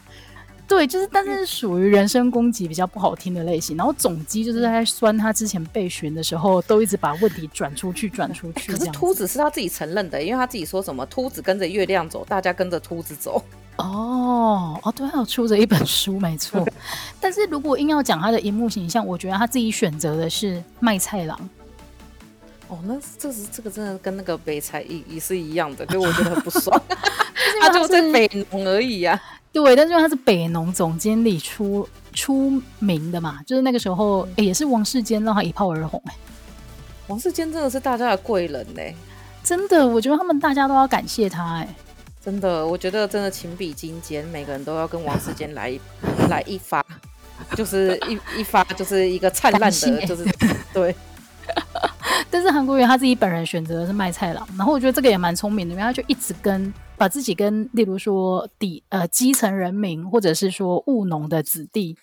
[0.68, 3.76] 对，就是，但是属于人身攻击比较不好听的类型。
[3.76, 8.72] 然后总机就是在酸他之前被询的时候，都一直把问题转出去，转出去。
[8.72, 13.42] 可是秃子是他自己承认的，因为他自己说什么“秃子跟着月亮走，大家跟着秃子走”。
[13.78, 16.66] 哦哦，对，他有出着一本书，没错。
[17.20, 21.38] 但是如果硬要讲他的荧幕形象，我觉得他自己选择的是卖菜郎。
[22.72, 26.82] 哦，那这是这个真的跟那个北财也也是一样的，就我觉得很不爽。
[27.60, 29.44] 他就在北农而已呀、啊。
[29.52, 36.18] 对，但是因为他是北农总经理出出名的嘛，就是那个时候、欸、也是王世坚让他一炮而红哎、欸。
[37.08, 38.96] 王世坚真的是大家的贵人呢、欸，
[39.44, 41.76] 真的，我觉得他们大家都要感谢他哎、欸。
[42.24, 45.78] 真的，我觉得真的情比金坚，每个人都要跟王世坚来
[46.32, 46.82] 来一发，
[47.54, 50.26] 就是一一发就是一个灿烂的，欸、就是
[50.74, 50.96] 对。
[52.30, 56.74] 但是韩国瑜他自己本人选择的是卖菜郎，然后我觉得这个也蛮聪明的，因为他就一直跟。
[56.98, 61.98] 把自己跟例如说底呃基层人民或者是说务农的子弟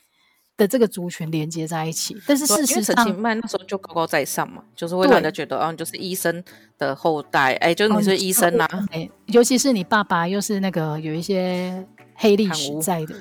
[0.56, 6.42] 的这个族群连接在一起，但是事实上，陈其迈那时候就高高在上嘛，就是会让人家觉得啊，就是医生
[6.76, 13.14] 的后代，哎，就是你是医生呐、啊，哎，尤其是你爸爸又是那个有一些黑历史在的，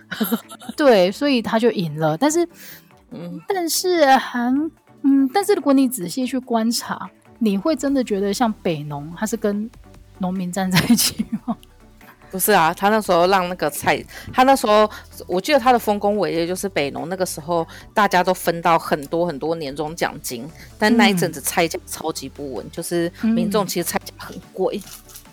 [0.76, 2.18] 对，所以他就赢了。
[2.18, 2.44] 但是，
[3.13, 4.72] 嗯，但是韩，
[5.08, 9.70] 嗯，但是如果你仔细去观察，你会真的觉得像北农，他是跟
[10.17, 11.56] 农民站在一起吗？
[12.30, 14.89] 不是啊，他那时候让那个菜，他那时候
[15.28, 20.46] 我记得他的丰功伟业就是北农那个时候大家都分到很多很多年终奖金，
[20.78, 24.82] 但那一阵子菜价超级不稳，嗯、就是民众其实菜价很贵。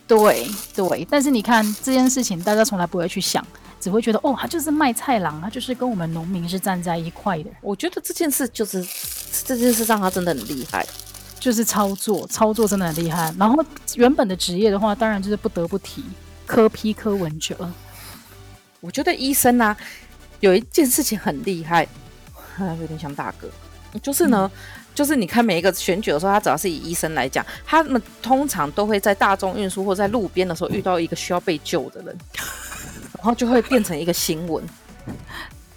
[0.07, 3.45] 对对，但是你看这件事情，大家从来不会去想，
[3.85, 7.51] 只会觉得哦，他就是卖菜郎，他就是跟我们农民是站在一块的。
[7.61, 8.83] 我觉得这件事就是
[9.45, 10.87] 这件事让他真的很厉害。
[11.39, 13.31] 就是操作，操作真的很厉害。
[13.39, 13.63] 然后
[13.97, 16.03] 原本的职业的话，当然就是不得不提
[16.47, 17.71] 科批科文哲。
[18.81, 19.77] 我觉得医生啊，
[20.41, 21.87] 有一件事情很厉害，
[22.81, 23.51] 有点像大哥，
[24.01, 32.19] 就是呢，嗯、就是你看每一个选举的时候，他只要是以医生来讲，他们通常都会在大众运输或在路边的时候遇到一个需要被救的人，
[33.15, 34.63] 然后就会变成一个新闻。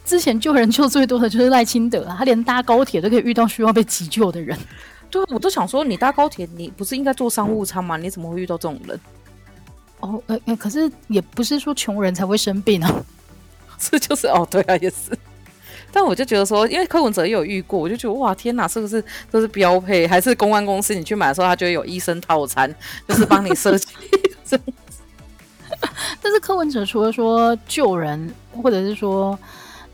[0.06, 4.58] 之前救人救最多的就是赖清德，他连搭高铁都可以遇到需要被急救的人。
[5.10, 7.98] 对，我都想说，你搭高铁，你不是应该坐商务舱吗？
[7.98, 9.00] 你怎么会遇到这种人？
[10.00, 13.04] 哦，呃、欸，可是也不是说穷人才会生病啊，
[13.80, 15.18] 这就是哦，对啊，也是。
[15.92, 20.08] 但我就觉得说，因为柯文哲也有遇过，我就觉得哇，天哪，是不是都是标配？
[20.08, 22.74] 还是公安公司你去买的时候，他就会有医生套餐，
[23.08, 23.88] 就是帮你设计。
[26.28, 29.40] 但是柯文哲除了说救人，或者是说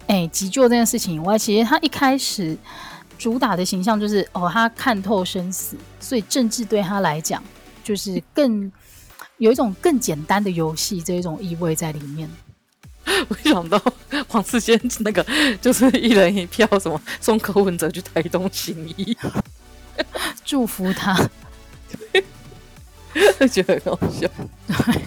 [0.07, 2.57] 哎、欸、急救这件事情以外，其实他一开始。
[3.15, 7.41] 主打的形象就是哦，他看透生死，所以政治对他来讲
[7.81, 8.69] 就是更
[9.37, 12.29] 有一种更简单的游戏这一种意味在里面。
[13.29, 13.81] 我想到
[14.27, 15.25] 黄世坚那个
[15.61, 19.15] 就是一人一票，什么送柯文哲去台东行医，
[20.43, 21.15] 祝福他，
[23.49, 24.27] 觉得很好笑。
[24.67, 25.01] 对。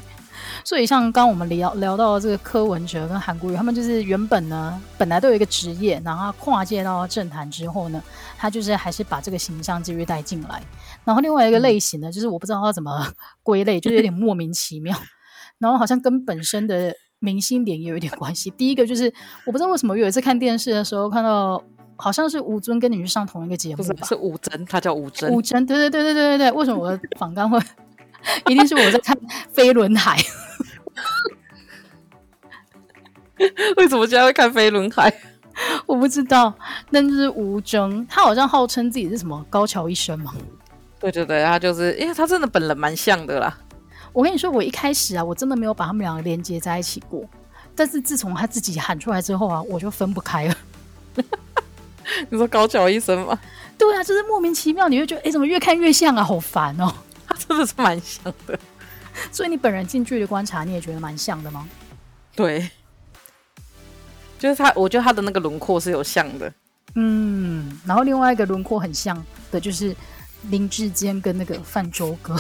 [0.67, 8.03] 所以像刚刚我们聊聊到这个柯文哲跟韩国瑜，他们就是原本呢本来都有一个职业，然后他跨界到政坛之后呢，
[8.37, 10.61] 他就是还是把这个形象继续带进来。
[11.05, 13.07] 然后另外一个类型呢，就是我不知道他怎么
[13.45, 14.99] 归类，就是有点莫名其妙。
[15.61, 18.51] 然后好像跟本身的明星脸也有一点关系。
[18.51, 19.05] 第一个就是
[19.45, 21.63] 我不知道为什么有一次看电视的时候看到，
[21.95, 24.05] 好像是吴尊跟你去上同一个节目吧？
[24.05, 25.33] 是吴尊，他叫吴尊。
[25.33, 26.51] 吴尊，对对对对对对对。
[26.51, 27.57] 为什么我的访纲会
[28.49, 29.17] 一定是我在看
[29.53, 30.19] 飞轮海？
[33.77, 35.13] 为什么现在会看飞轮海？
[35.87, 36.55] 我不知道。
[36.91, 40.35] 但是吴峥，他好像号称自己是什么高桥医生嘛？
[40.99, 43.59] 对对对，他就是，因为他真的本人蛮像的啦。
[44.13, 47.23] 我跟你说，我一开始啊，我真的没有把他们两个连接在一起过。
[47.75, 50.55] 但是自从他自己喊出来之后啊，我就分不开了。
[52.31, 53.39] 你说高桥医生吗？
[53.77, 56.25] 对啊，就是莫名其妙，你会觉得，哎，怎么越看越像啊？
[56.25, 56.91] 好烦哦。
[57.37, 58.59] 他 真的是蛮像的。
[59.31, 61.69] 所以你本人近距离观察，你也觉得蛮像的吗？
[62.35, 62.71] 对，
[64.39, 66.53] 就是他，我觉得他的那个轮廓是有像的。
[66.95, 69.95] 嗯，然后另外一个轮廓很像的就是
[70.51, 72.35] 林志坚跟那个泛舟哥，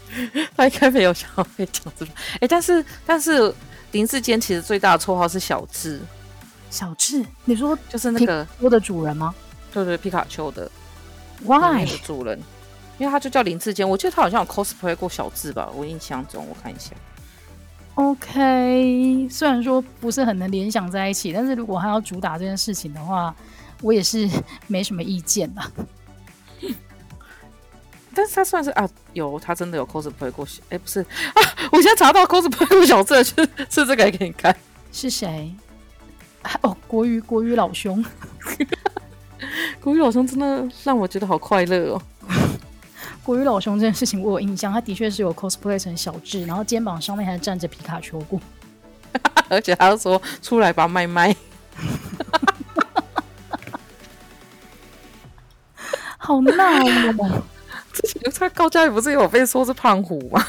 [0.56, 2.14] 他应该没有想要被讲这种。
[2.40, 3.54] 哎，但是但是
[3.92, 6.00] 林志坚其实最大的绰号是小智。
[6.70, 9.34] 小智，你说就是那个我的主人吗？
[9.72, 10.70] 对对，皮卡丘的
[11.42, 12.38] Why 的主人，
[12.98, 16.90] 因为他就叫林志坚，我记得他好像有 cosplay 过小智吧，我印象中，我看一下。
[17.94, 23.34] OK，虽然说不是很能联想在一起，但是如果他要主打这件事情的话，
[23.82, 24.28] 我也是
[24.66, 25.62] 没什么意见的。
[28.14, 31.00] 但是他算是啊，有他真的有 cosplay 过小，哎，不是
[31.34, 34.56] 啊，我现在查到 cosplay 过小智 是是这个，给你看，
[34.92, 35.54] 是谁？
[36.62, 38.04] 哦，国语国语老兄，
[39.80, 42.02] 国语老兄真的让我觉得好快乐哦。
[43.28, 48.40] 国语老兄这件事情我有印象，他的确是有 cosplay 成小智，然后肩膀上面还站着皮卡丘过，
[49.50, 51.36] 而且他说出来吧，麦麦，
[56.16, 56.64] 好闹
[57.18, 57.42] 哦！
[57.92, 60.42] 之前在高嘉瑜不是有被说是胖虎吗？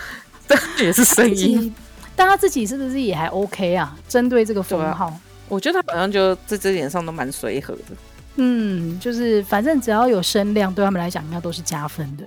[0.46, 1.74] 这也是声音，
[2.14, 3.96] 但他自己是不是也还 OK 啊？
[4.06, 5.10] 针对这个封号。
[5.48, 7.96] 我觉得他好像就在这点上都蛮随和的。
[8.36, 12.24] 嗯，就是反正只要有声量，对他们来讲应该都是加分的。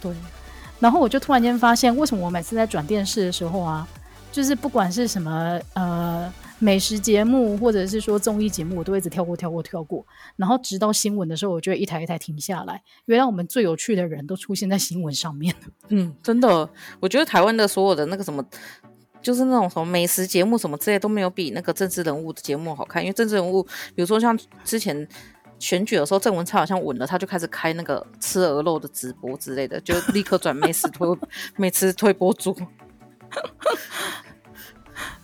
[0.00, 0.12] 对。
[0.80, 3.86] 然后我就突然间发现，为什么我每次在转电视的时候啊，
[4.32, 10.04] 就是不管是什么呃美食节目，或者是说综艺节目，我都一直跳过、跳过、跳过。
[10.34, 12.82] 然后直到新闻的时候，我就会一台一台停下来。
[13.04, 15.54] 原来我们最有趣的人都出现在新闻上面。
[15.90, 16.68] 嗯，真的，
[16.98, 18.44] 我觉得台湾的所有的那个什么。
[19.22, 23.62] 就是那种什么美食节目什么之类都没有比那个政治人物的节目好看，因为政治人物，
[23.94, 25.06] 比如说像之前
[25.58, 31.08] 选举的时候，郑文灿好像稳了，他就开始开那个吃鹅肉的直播之类的，就立刻转美食推
[31.56, 32.56] 美食推播主。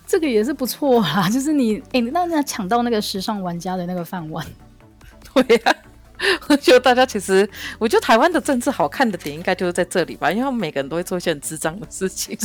[0.07, 4.43] 这个也是不错啊，就是你哎，那那抢到那个时尚玩家的那个饭碗。
[5.33, 5.75] 对呀、啊，
[6.47, 12.35] 我觉得大家其实，我觉得台湾的政治好看的点应该就是在这里吧，因为他们每个人都会做一些很智障的事情。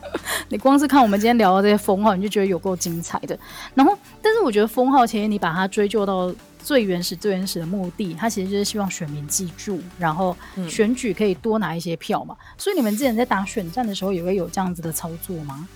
[0.48, 3.38] 你光是看我们今天聊的这些封号，你就觉得有够精彩的。
[3.74, 6.32] 然后，但是我觉得封号其实你把它追究到
[6.62, 10.36] 最原始、最原始的目的，它其实就是希望选民记住，然后
[10.68, 12.34] 选举可以多拿一些票嘛。
[12.40, 15.68] 嗯、所以你们之前在打选战的时候，也会有这样子的操作吗？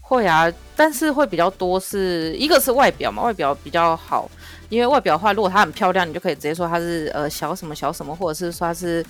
[0.00, 4.28] 会啊，但是会比较多是一个是外表嘛，外表比较好，
[4.68, 9.04] 因为外表的话，如果她很漂亮，你就可以直接说她是呃小什么小什么，或者是说她是。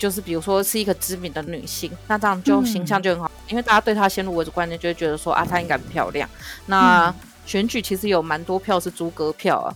[0.00, 6.26] 就是比如说是一个知名的女性，那这样就形象就很好，嗯、因为大家对她先入为主观念就会觉得说啊，她应该很漂亮。
[6.64, 9.68] 那选举其实有蛮多票是猪哥票啊，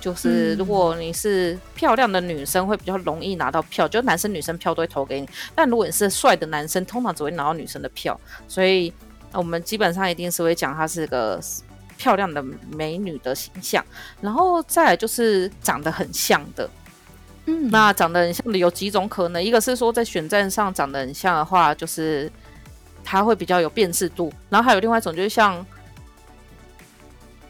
[0.00, 5.28] 就是如果你是漂亮的女生，会比较容易拿到票，就男生女生票都会投给你。
[5.54, 8.92] 但如果你是帅的男生，通常只会拿到女生的票，所以
[9.32, 11.40] 我们基本上一定是会讲她是个
[11.96, 13.84] 漂亮的美女的形象，
[14.20, 16.68] 然后再来就是长得很像的。
[17.48, 22.30] 嗯，那长得很像的有几种可能，一个是说在选战上长得很像的话，就是
[23.02, 24.30] 他会比较有辨识度。
[24.50, 25.64] 然后还有另外一种，就是像，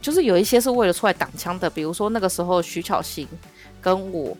[0.00, 3.26] 就是有一些是为了出来挡枪的，比如说那个时候徐巧芯
[3.82, 4.36] 跟我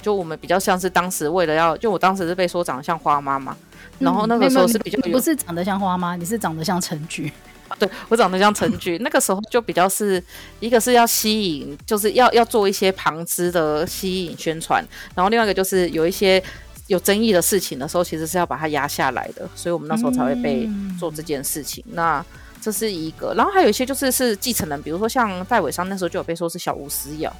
[0.00, 3.56] 就我们比较像是当时为了要，就我当时是被说长得像花妈嘛，
[3.98, 7.32] 然后那个时候是比较不是长得像花妈，你是长得像陈菊。
[7.78, 10.22] 对，我长得像陈菊，那个时候就比较是
[10.58, 16.42] 一个是要吸引，就是要要做一些旁支的吸引宣传，然后另外一个就是有一些
[16.88, 21.82] 有争议的事情的时候，其实是要把它压下来的，所以我们那时候才会被做这件事情。
[21.86, 22.26] 嗯、那
[22.60, 27.34] 这是一个，然后还有一些就是是继承人，比如说像戴伟商那时候就有被说是小吴思瑶。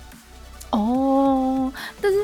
[0.71, 2.19] 哦，但是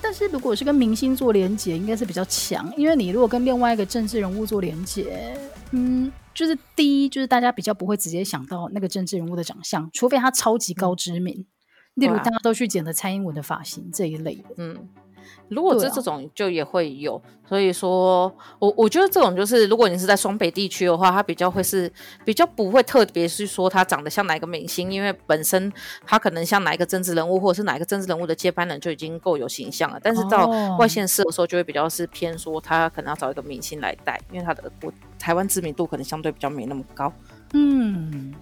[0.00, 5.36] 但是如果是跟明星做连结，应该是比较强，因为你如果跟另外一个政治人物做连结，
[5.72, 6.12] 嗯。
[6.36, 11.46] 就是第一，就是大家比较不会直接想到那个政治人物的长相，除非他超级高知名，嗯、
[11.94, 14.88] 例如大家都去剪了蔡英文的发型这一类的，嗯。
[15.48, 17.16] 如果是这种，就也会有。
[17.16, 21.90] 啊、所以说，我我觉得这种就是，如果你是在双北地区的话，他比较会是
[22.24, 25.72] 比较不会特别是说他长得像哪一个明星，因为本身
[26.04, 30.00] 他可能像哪一个政治人物，或者是哪一个政治人物的接班人就已经够有形象了。
[30.02, 30.48] 但是到
[30.78, 37.12] 外县市的时候，就会比较是偏说他可能要找一个明星来带，因为他的我台湾知名度可能相对比较没那么高。
[37.52, 38.34] 嗯。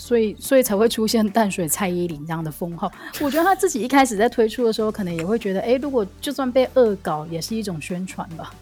[0.00, 2.90] 所以，所以才会出现淡水蔡依林这样的封号。
[3.20, 8.54] 我觉得他自己一开始在推出的时候，可能也会觉得，哎，如果就算被恶搞，也是一种宣传吧。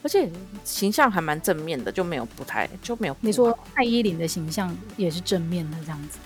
[0.00, 0.30] 而且
[0.64, 3.16] 形象还蛮正面的，就没有不太就没有。
[3.20, 6.18] 你说蔡依林的形象也是正面的这样子？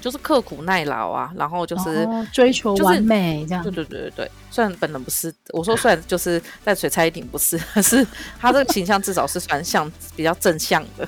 [0.00, 3.62] 就是刻苦耐劳啊，然后就是、哦、追求完美这样。
[3.62, 8.04] 对对对对对，虽然本人不是，我说虽然就是淡水蔡依林不是，可 是
[8.40, 11.06] 他这个形象至少是算像比较正向的。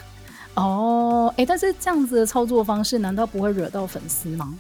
[0.54, 4.54] 哦，哎、欸，但是这样子的操作方式，难道不会惹到粉丝吗？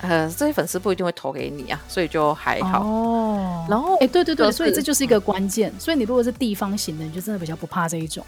[0.00, 2.84] 呃，这些粉丝不一定会投给你啊，所以就还好。
[2.84, 5.72] 哦，然后，哎、欸，对对对，就是、所以这就是一个关键。
[5.78, 8.24] 所以你如果是地方型的，你就真的比较不怕这一种。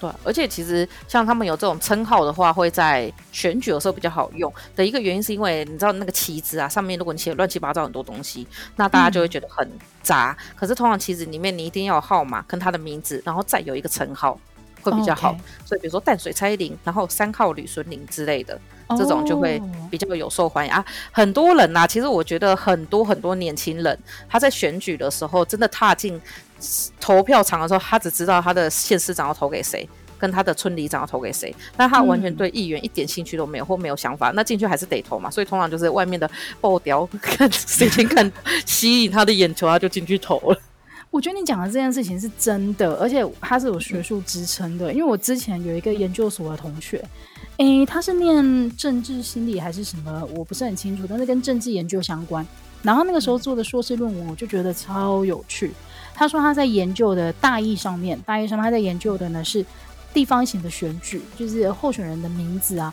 [0.00, 8.46] 对，而且其实像他们有这种称号的话，会在选举的时候比较好用的一个原因，是因为你知道那个旗子啊，上面如果你写乱七八糟很多东西，
[8.76, 9.68] 那大家就会觉得很
[10.02, 10.36] 杂。
[10.38, 14.38] 嗯、可是通常旗子里面你一定要有号码跟他的名字，然后再有一个称号。
[14.82, 18.60] 会比较好，所以比如说淡水蔡依林，然后三号吕孙林之类的，
[18.98, 19.60] 这种就会
[19.90, 20.84] 比较有受欢迎啊。
[21.10, 26.20] 很多人呐、啊，其实我觉得很多很多年轻人，他在选举的时候，真的踏进
[27.00, 35.30] 投票场的时候，他只知道他的县市长要投给谁，跟他的村里长要投给谁，但他完全对议员一点兴趣都没有，或没有想法，那进去还是得投嘛。
[35.30, 36.30] 所以通常就是外面的
[36.60, 38.30] 报雕看谁先看
[38.66, 40.58] 吸引他的眼球，他就进去投了。
[41.12, 44.90] 我觉得你讲的这件事情是真的，而且它是有学术支撑的。
[44.90, 47.04] 因为我之前有一个研究所的同学，
[47.58, 52.44] 诶，他是念政治心理还是什么，我不是很清楚，但是跟政治研究相关。
[52.82, 55.70] 然后那个时候做的硕士论文，我就觉得超有趣。
[56.14, 59.62] 他说他在研究的大意上面，大意上面他在研究的呢是
[60.14, 62.92] 地方型的选举，就是候选人的名字啊，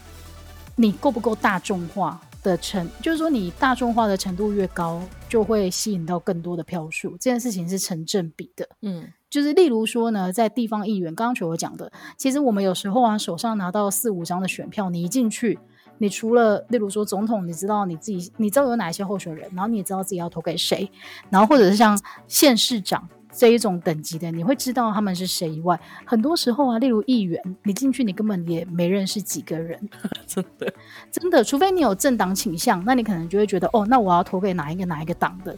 [0.76, 2.20] 你够不够大众化？
[2.42, 7.12] 的程，就是说你大众化的程度越高，就会吸引到更多的票数。
[7.12, 8.68] 这件事情是成正比的。
[8.82, 15.58] 嗯，就是例如说呢，在地方议员，刚刚就有讲的，其实我们有时候啊，手上拿到四五张的选票，你一进去，
[16.00, 20.92] 你除了例如说总统，你知道你自己，你知道有哪一些候选人，然后你也知道自己要投给谁，
[21.30, 23.08] 然后或者是像县市长。
[23.32, 29.80] 这一种等级的，你会知道他们是谁以外，很多时候啊，例如议员，你进去你根本也没认识几个人，
[30.26, 30.74] 真的，
[31.12, 35.56] 真的，除非你有政党倾向，那你可能就会觉得，哦，那我要投给哪一个哪一个党的，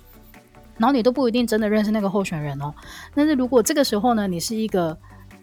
[0.78, 2.74] 然后你都不一定真的认识那个候选人哦。
[3.16, 4.96] 但是如果这个时候呢，你是一个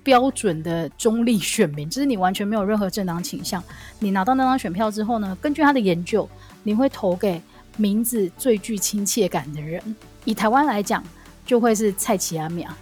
[0.03, 3.63] 标准的中立选民，就是你完全没有任何政党倾向，
[3.99, 6.29] 你拿到那张选票之后呢，根据他的研究，
[6.63, 7.41] 你会投给
[7.79, 9.83] 名字最具亲切感的人。
[10.25, 11.03] 以台湾来讲。
[11.49, 12.79] 就会是蔡奇阿米啊，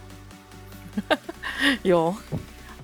[1.83, 2.13] 有，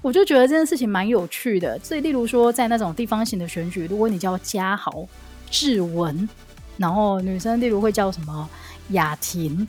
[0.02, 1.78] 我就觉得这件事情蛮有趣的。
[1.80, 5.06] 所以，例如说，在那种地方型的选举，如果你叫嘉豪、
[5.52, 6.30] 志文，
[6.78, 8.50] 然后女生例如会叫什么
[8.92, 9.68] 雅婷，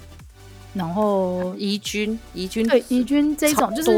[0.73, 3.91] 然后怡君、怡君，对，怡君这种就是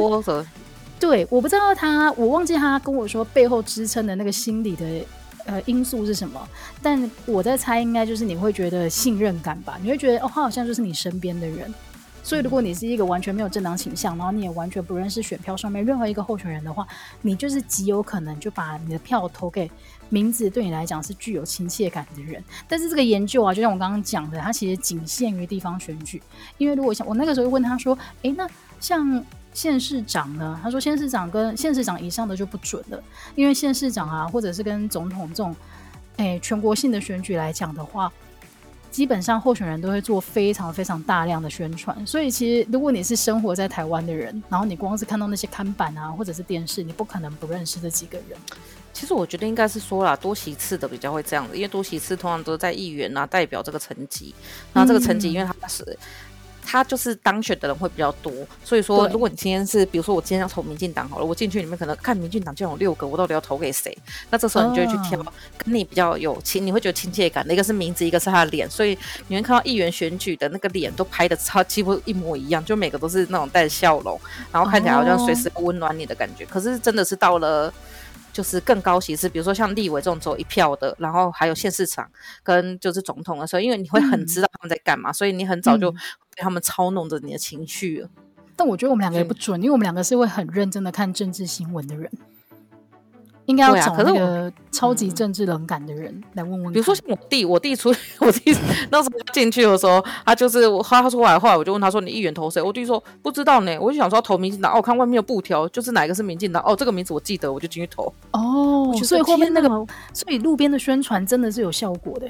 [0.99, 5.05] 对，我不知道他，我忘记他跟我说背后支撑的那个心理的
[5.45, 6.49] 呃因素是什么，
[6.83, 9.79] 但我在猜，应该就是你会觉得信任感吧？
[9.83, 11.75] 你会觉得哦，他好像就是你身边的人。
[12.27, 16.85] 所以，如果你是一个完全没有政党倾向，然后你也完全不认识选票上面任何一个候选人的话，
[17.23, 19.71] 你就是极有可能就把你的票投给
[20.09, 22.43] 名字对你来讲是具有亲切感的人。
[22.67, 26.21] 但是这个研究啊，就像我刚刚讲的，它其实仅限于地方选举。
[26.59, 28.45] 因为如果像我那个时候问他说：“诶，那
[28.81, 29.25] 像
[29.55, 33.01] 县市长呢？”他说：“县市长跟县市长以上的就不准了，
[33.37, 35.55] 因为县市长啊，或者是跟总统这种
[36.17, 38.13] 诶全国性的选举来讲的话。”
[38.97, 48.39] 基本上候选人都会做非常非常大量的宣传，所以其实如果你是生活在台湾的人，然后你光是看到那些看板啊，或者是电视，你不可能不认识这几个人。
[48.95, 54.35] 其实我觉得应该是说啦，多席次的比较会这样子，因为多席次通常都是在议员啊代表这个层级，
[54.73, 55.85] 然后这个层级因为他是。
[56.67, 58.33] 嗯他就是当选的人会比较多，
[58.65, 63.97] 所以说，如果你今天是，比如说我今天要投民进党好了，我进去里面可能看民进党就有六个，我到底要投给谁？
[64.31, 65.25] 那这时候你就会去挑
[65.57, 68.99] 跟你比较有亲，你会觉得亲切感的，一个是名字，一个是他的脸，所以
[69.29, 76.45] 你会看到议员选举的那个脸都拍的超几乎一模一样，就每个都是那种带着笑容，然后看起来好像随时温暖你的感觉。
[76.47, 77.73] 可是真的是到了。
[78.37, 82.07] 就是更高席次，比如说像立委这种走一票的，然后还有县市长
[82.43, 85.97] 跟就是总统的时候，因为你会很知道他们在干嘛，嗯、所以你很早就被
[86.37, 88.11] 他们操弄着你的情绪了。
[88.55, 92.11] 但我觉得我们两个也不准，因为我们两个是会很认真的看政治新闻的人。
[93.47, 96.73] 应该要找那个超级政治冷感的人来问问。
[96.73, 98.55] 比如说像我弟，我弟出 我弟
[98.91, 104.73] 那时候进去的时候，他就是我他出来，后来我就问他说：“你议员投谁？”我弟说：“不知道呢。”我就想说投民进党。
[104.73, 106.63] 哦，我看外面有布条，就是哪一个是民进党。
[106.67, 108.13] 哦，这个名字我记得，我就进去投。
[108.33, 109.69] 哦，所以后面那个，
[110.13, 112.27] 所以路边的宣传真的是有效果的。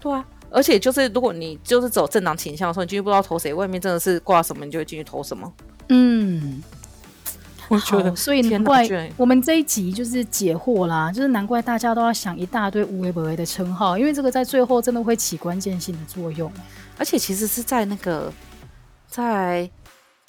[0.00, 5.52] 对啊，而且就是如果你就是走政党倾向的时候，你进去不知道投谁，外面真的是挂什么，你就会进去投什么。
[5.88, 6.62] 嗯。
[7.68, 16.50] 我觉得，所以难怪我们这一集就是解惑啦，就是难怪大家都要想一大堆无为不为的称号，因为这个在最后真的会起关键性的作用。
[16.96, 18.32] 而且其实是在那个
[19.06, 19.70] 在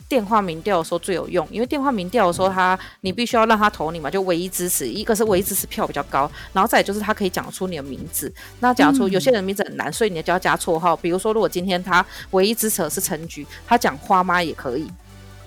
[0.08, 8.32] 电话民调的时候最有用，因为电话民调的时候他，他你必须要让他投你嘛，就唯一支持，一个是唯一支持票比较高，然后再就是他可以讲出你的名字。
[8.60, 10.96] 那讲出有些人名字很难，所以你就要加绰号。
[10.96, 14.90] 比如说，如果今天他唯一支持的是陈菊，他讲花妈也可以，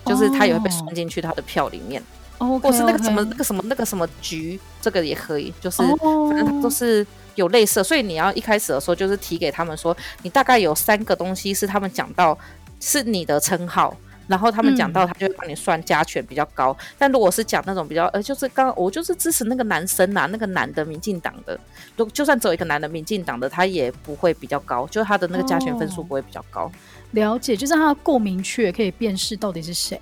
[0.05, 2.01] 就是他也会被算进去他的票里面。
[2.37, 5.81] 哦，或是那个什么那个什么那个什么局，这个也可以，就是
[6.29, 7.05] 反正都是。
[7.35, 12.37] 有类似，所以你要一开始的时候就是提给他们说，你大概有三个东西是他们讲到
[12.79, 13.97] 是你的称号，
[14.27, 16.77] 然后他们讲到他就会帮你算加权比较高。
[16.79, 21.59] 嗯、但如果是讲那种比较呃，就是刚刚我就是支持那个男生啊，那个男的民进党的，
[21.97, 26.65] 就就算只有一个男的民进党的，他也不会比较高，就是他的那个加权分数不会比较高。
[26.65, 26.71] 哦、
[27.13, 29.99] 了解，就是他够明确，可以辨识到底是谁。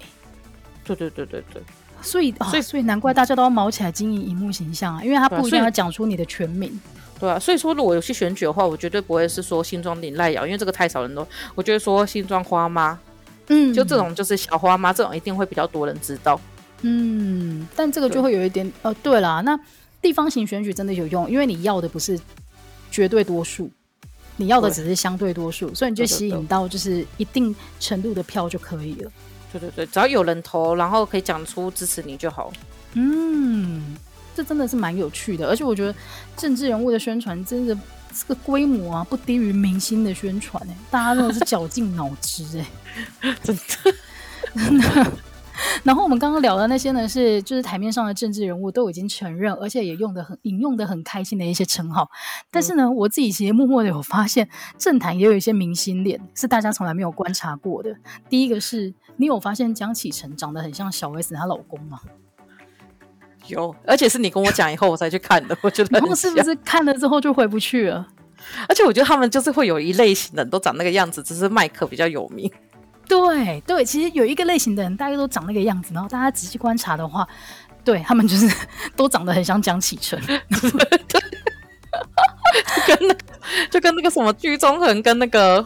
[0.83, 1.61] 对对对对对，
[2.01, 6.77] 所以所以、哦、所以难怪大家都要毛起来经营荧幕形象啊，因为他不一定要讲出你的全名。
[7.19, 12.97] 对啊，所以说如果有去选举的话，我绝对不会是说新庄林赖瑶，因为这个太少人了，我觉得说新庄花妈，
[13.47, 16.41] 嗯，就这种就是小花妈这种一定会比较多人知道，
[16.81, 18.73] 嗯，但这个就会有一点，对。
[18.81, 19.59] 呃，对啦，那
[20.01, 22.19] 地方型选举真的有用，因为你要的不是
[22.89, 23.69] 绝对多数，
[24.41, 29.11] 你要的只是相对多数，所以你就吸引到就是一定程度的票就可以了，
[29.51, 32.51] 对对对，只要有人投，然后可以讲出支持你就好，
[32.93, 33.95] 嗯。
[34.33, 35.93] 这真的是蛮有趣的，而且我觉得
[36.37, 37.77] 政治人物的宣传真的
[38.17, 42.45] 这个规模啊，不低于明星的宣传哎，大家真的是绞尽脑汁
[43.19, 43.93] 哎，真 的
[44.55, 45.11] 真的。
[45.83, 52.07] 然后我们刚刚聊的那些呢，是就是台面上的政治人物都已经承认，而且也用的很引用的很开心的一些称号。
[52.51, 57.95] 但是呢，嗯、我自己其实默默的有发现，政坛也有一些明星脸是大家从来没有观察过的。
[58.29, 61.99] 第一个是你有发现江启臣长得很像小 S 她老公吗？
[63.47, 65.99] 有，而且是你跟我讲以后我才去看的，我觉得。
[65.99, 68.07] 然后是不是看了之后就回不去了？
[68.69, 72.51] 而且我觉得他们就是会有一类型的人都长那个样子，只是麦克比较有名。
[73.11, 77.27] 对对，其实有一个类型的人，大家都长那个样子，然后大家仔细观察的话，
[77.83, 78.49] 对他们就是
[78.95, 80.17] 都长得很像江启辰。
[80.25, 81.21] 对，
[82.87, 83.13] 跟那
[83.69, 85.65] 就跟那个什么居中恒跟那个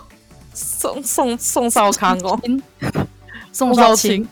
[0.55, 2.39] 宋宋宋少康哦，
[3.51, 4.27] 宋少卿。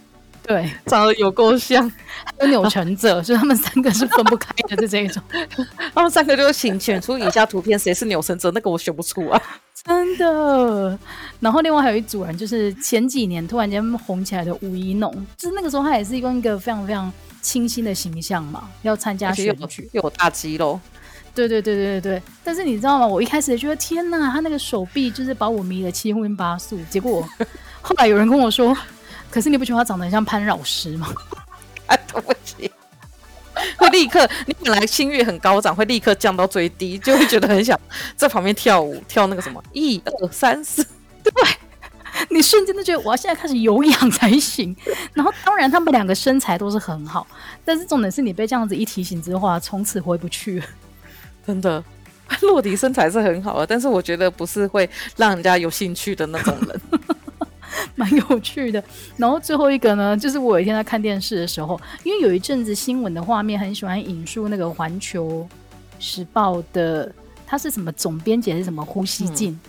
[0.45, 1.89] 对，长得有够像，
[2.37, 5.23] 还有钮承泽，所以他们三个是分不开的，是这一种。
[5.95, 8.51] 他们三个就是请选出以下图片，谁是钮承泽？
[8.51, 9.41] 那个我选不出啊，
[9.85, 10.99] 真的。
[11.39, 17.09] 然后另外还有一组人，就是前几年突然间红起来的吴怡农，就是那个时候他也是一个一个非常非常
[17.41, 20.77] 清新的形象嘛，要参加选举，又有大肌肉。
[21.33, 22.21] 对对对对对对。
[22.43, 23.07] 但是你知道吗？
[23.07, 26.77] 我一开始也觉得天哪，他那个手臂就是把我迷得七荤八素。
[26.89, 27.25] 结果
[27.81, 28.75] 后来有人跟我说。
[29.33, 31.11] 可是你不觉得他长得很像潘老师吗？
[31.87, 32.71] 啊，对不起，
[33.77, 37.77] 会立刻，你本来心率很高涨，会立刻降到最低，就会觉得很想
[38.15, 40.85] 在旁边跳舞， 跳那个什么一二三四，
[41.23, 41.33] 对，
[42.29, 44.75] 你瞬间就觉得我要现在开始有氧才行。
[45.13, 47.25] 然后当然他们两个身材都是很好，
[47.65, 50.65] 但是重点是你被这样子一提醒之后，从此回不去了。
[51.47, 51.83] 真的，
[52.41, 56.81] 洛迪身材是很好的，但是我觉得不是会让人家有兴趣的那种人。
[57.95, 58.83] 蛮有趣的，
[59.17, 65.47] 然后最后一个呢，就是我有一天在看电视的时候，因为有一阵子新闻的画面很喜欢引述那个《环球
[65.99, 67.13] 时报》的，
[67.45, 69.59] 他是什么总编辑还是什么呼吸进，嗯、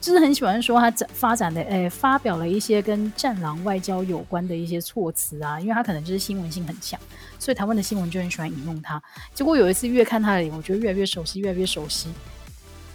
[0.00, 6.98] 就是很喜欢说他展发展的，诶、欸，发表了一些跟战狼外交有关的一些措辞啊，因为他可能就是新闻性很强，
[7.38, 9.02] 所以台湾的新闻就很喜欢引用他。
[9.34, 12.08] 结果有一次越看他的脸，我觉得越来越熟悉，越来越熟悉。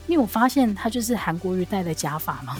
[0.06, 2.56] 你有发现他就是韩国瑜戴的假发吗？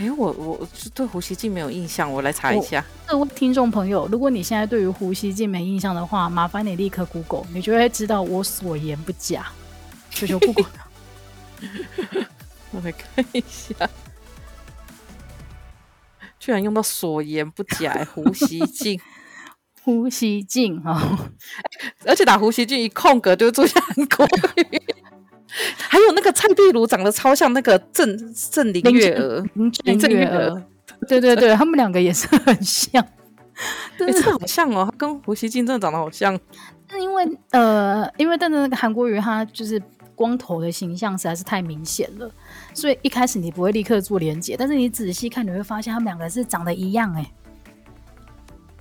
[0.00, 2.82] 哎，我我对胡锡进没有印象，我来查一下。
[3.06, 9.52] 各位听众朋友，如果你现在对于胡锡进没印象的话，麻烦你立刻 Google，你就会知道我所言不假。
[10.10, 10.64] 求求 Google，
[12.72, 13.74] 我来看一下，
[16.38, 18.98] 居然用到所言不假，胡锡进，
[19.82, 21.30] 胡锡进啊！
[22.06, 24.26] 而且打胡锡进一空格就会出现韩国
[24.56, 24.82] 瑜。
[25.78, 29.44] 还有那个蔡壁如长得超像那个郑郑林月娥，
[29.84, 30.62] 林郑月娥，
[31.08, 33.04] 对对对，他们两个也是很像，
[33.98, 36.38] 真的好像哦，跟胡锡进真的长得好像。
[36.88, 39.80] 是因为呃，因为但是那个韩国瑜他就是
[40.16, 42.30] 光头的形象实在是太明显了，
[42.74, 47.32] 所以一开始你不会立刻做连结，但是你仔细看你会发现他们两个是长得一样哎。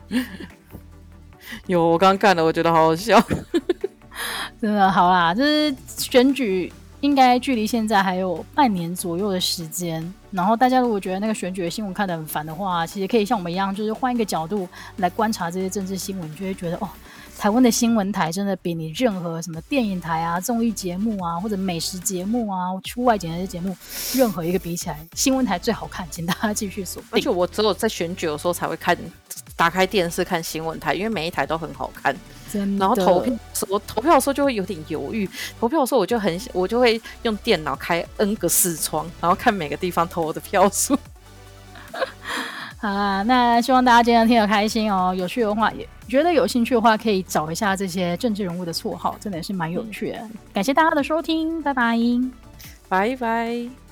[1.67, 3.20] 有我刚刚看了，我觉得好好笑。
[4.61, 10.13] 真的好啦，就是选举应该距离现在还有半年左右的时间。
[10.32, 14.67] 然后大家如果觉得那个选举的新闻看得很烦的话，其实可以像我们一样，就是换一个角度
[14.97, 16.89] 来观察这些政治新闻，就会觉得哦，
[17.39, 23.73] 台湾的新闻台真的比你任何什么电影台啊、综艺节目啊，或者美食节目啊、出外景的节目，
[24.13, 27.11] 任何一个比起来，新闻台最好看，请大家继续锁定。
[27.13, 28.97] 而且我只有在选举的时候才会看，
[29.55, 32.13] 打开电视看新闻台，因为每一台都很好看。
[32.51, 32.85] 真的。
[32.85, 33.33] 然后投票，
[33.69, 35.29] 我投票的时候就会有点犹豫，
[35.61, 40.99] 投票的时候我就很，我就会用电脑开 N 个视窗，然后看每个地方投我的票数。
[42.82, 45.13] 好啊，那希望大家今天听得开心哦。
[45.13, 50.17] 有趣的话，也觉得有兴趣的话，可以找一下这些政治人物的绰号，真的也是蛮有趣的。
[50.19, 51.97] 嗯、感谢大家的收听，拜拜，
[52.88, 53.88] 拜拜。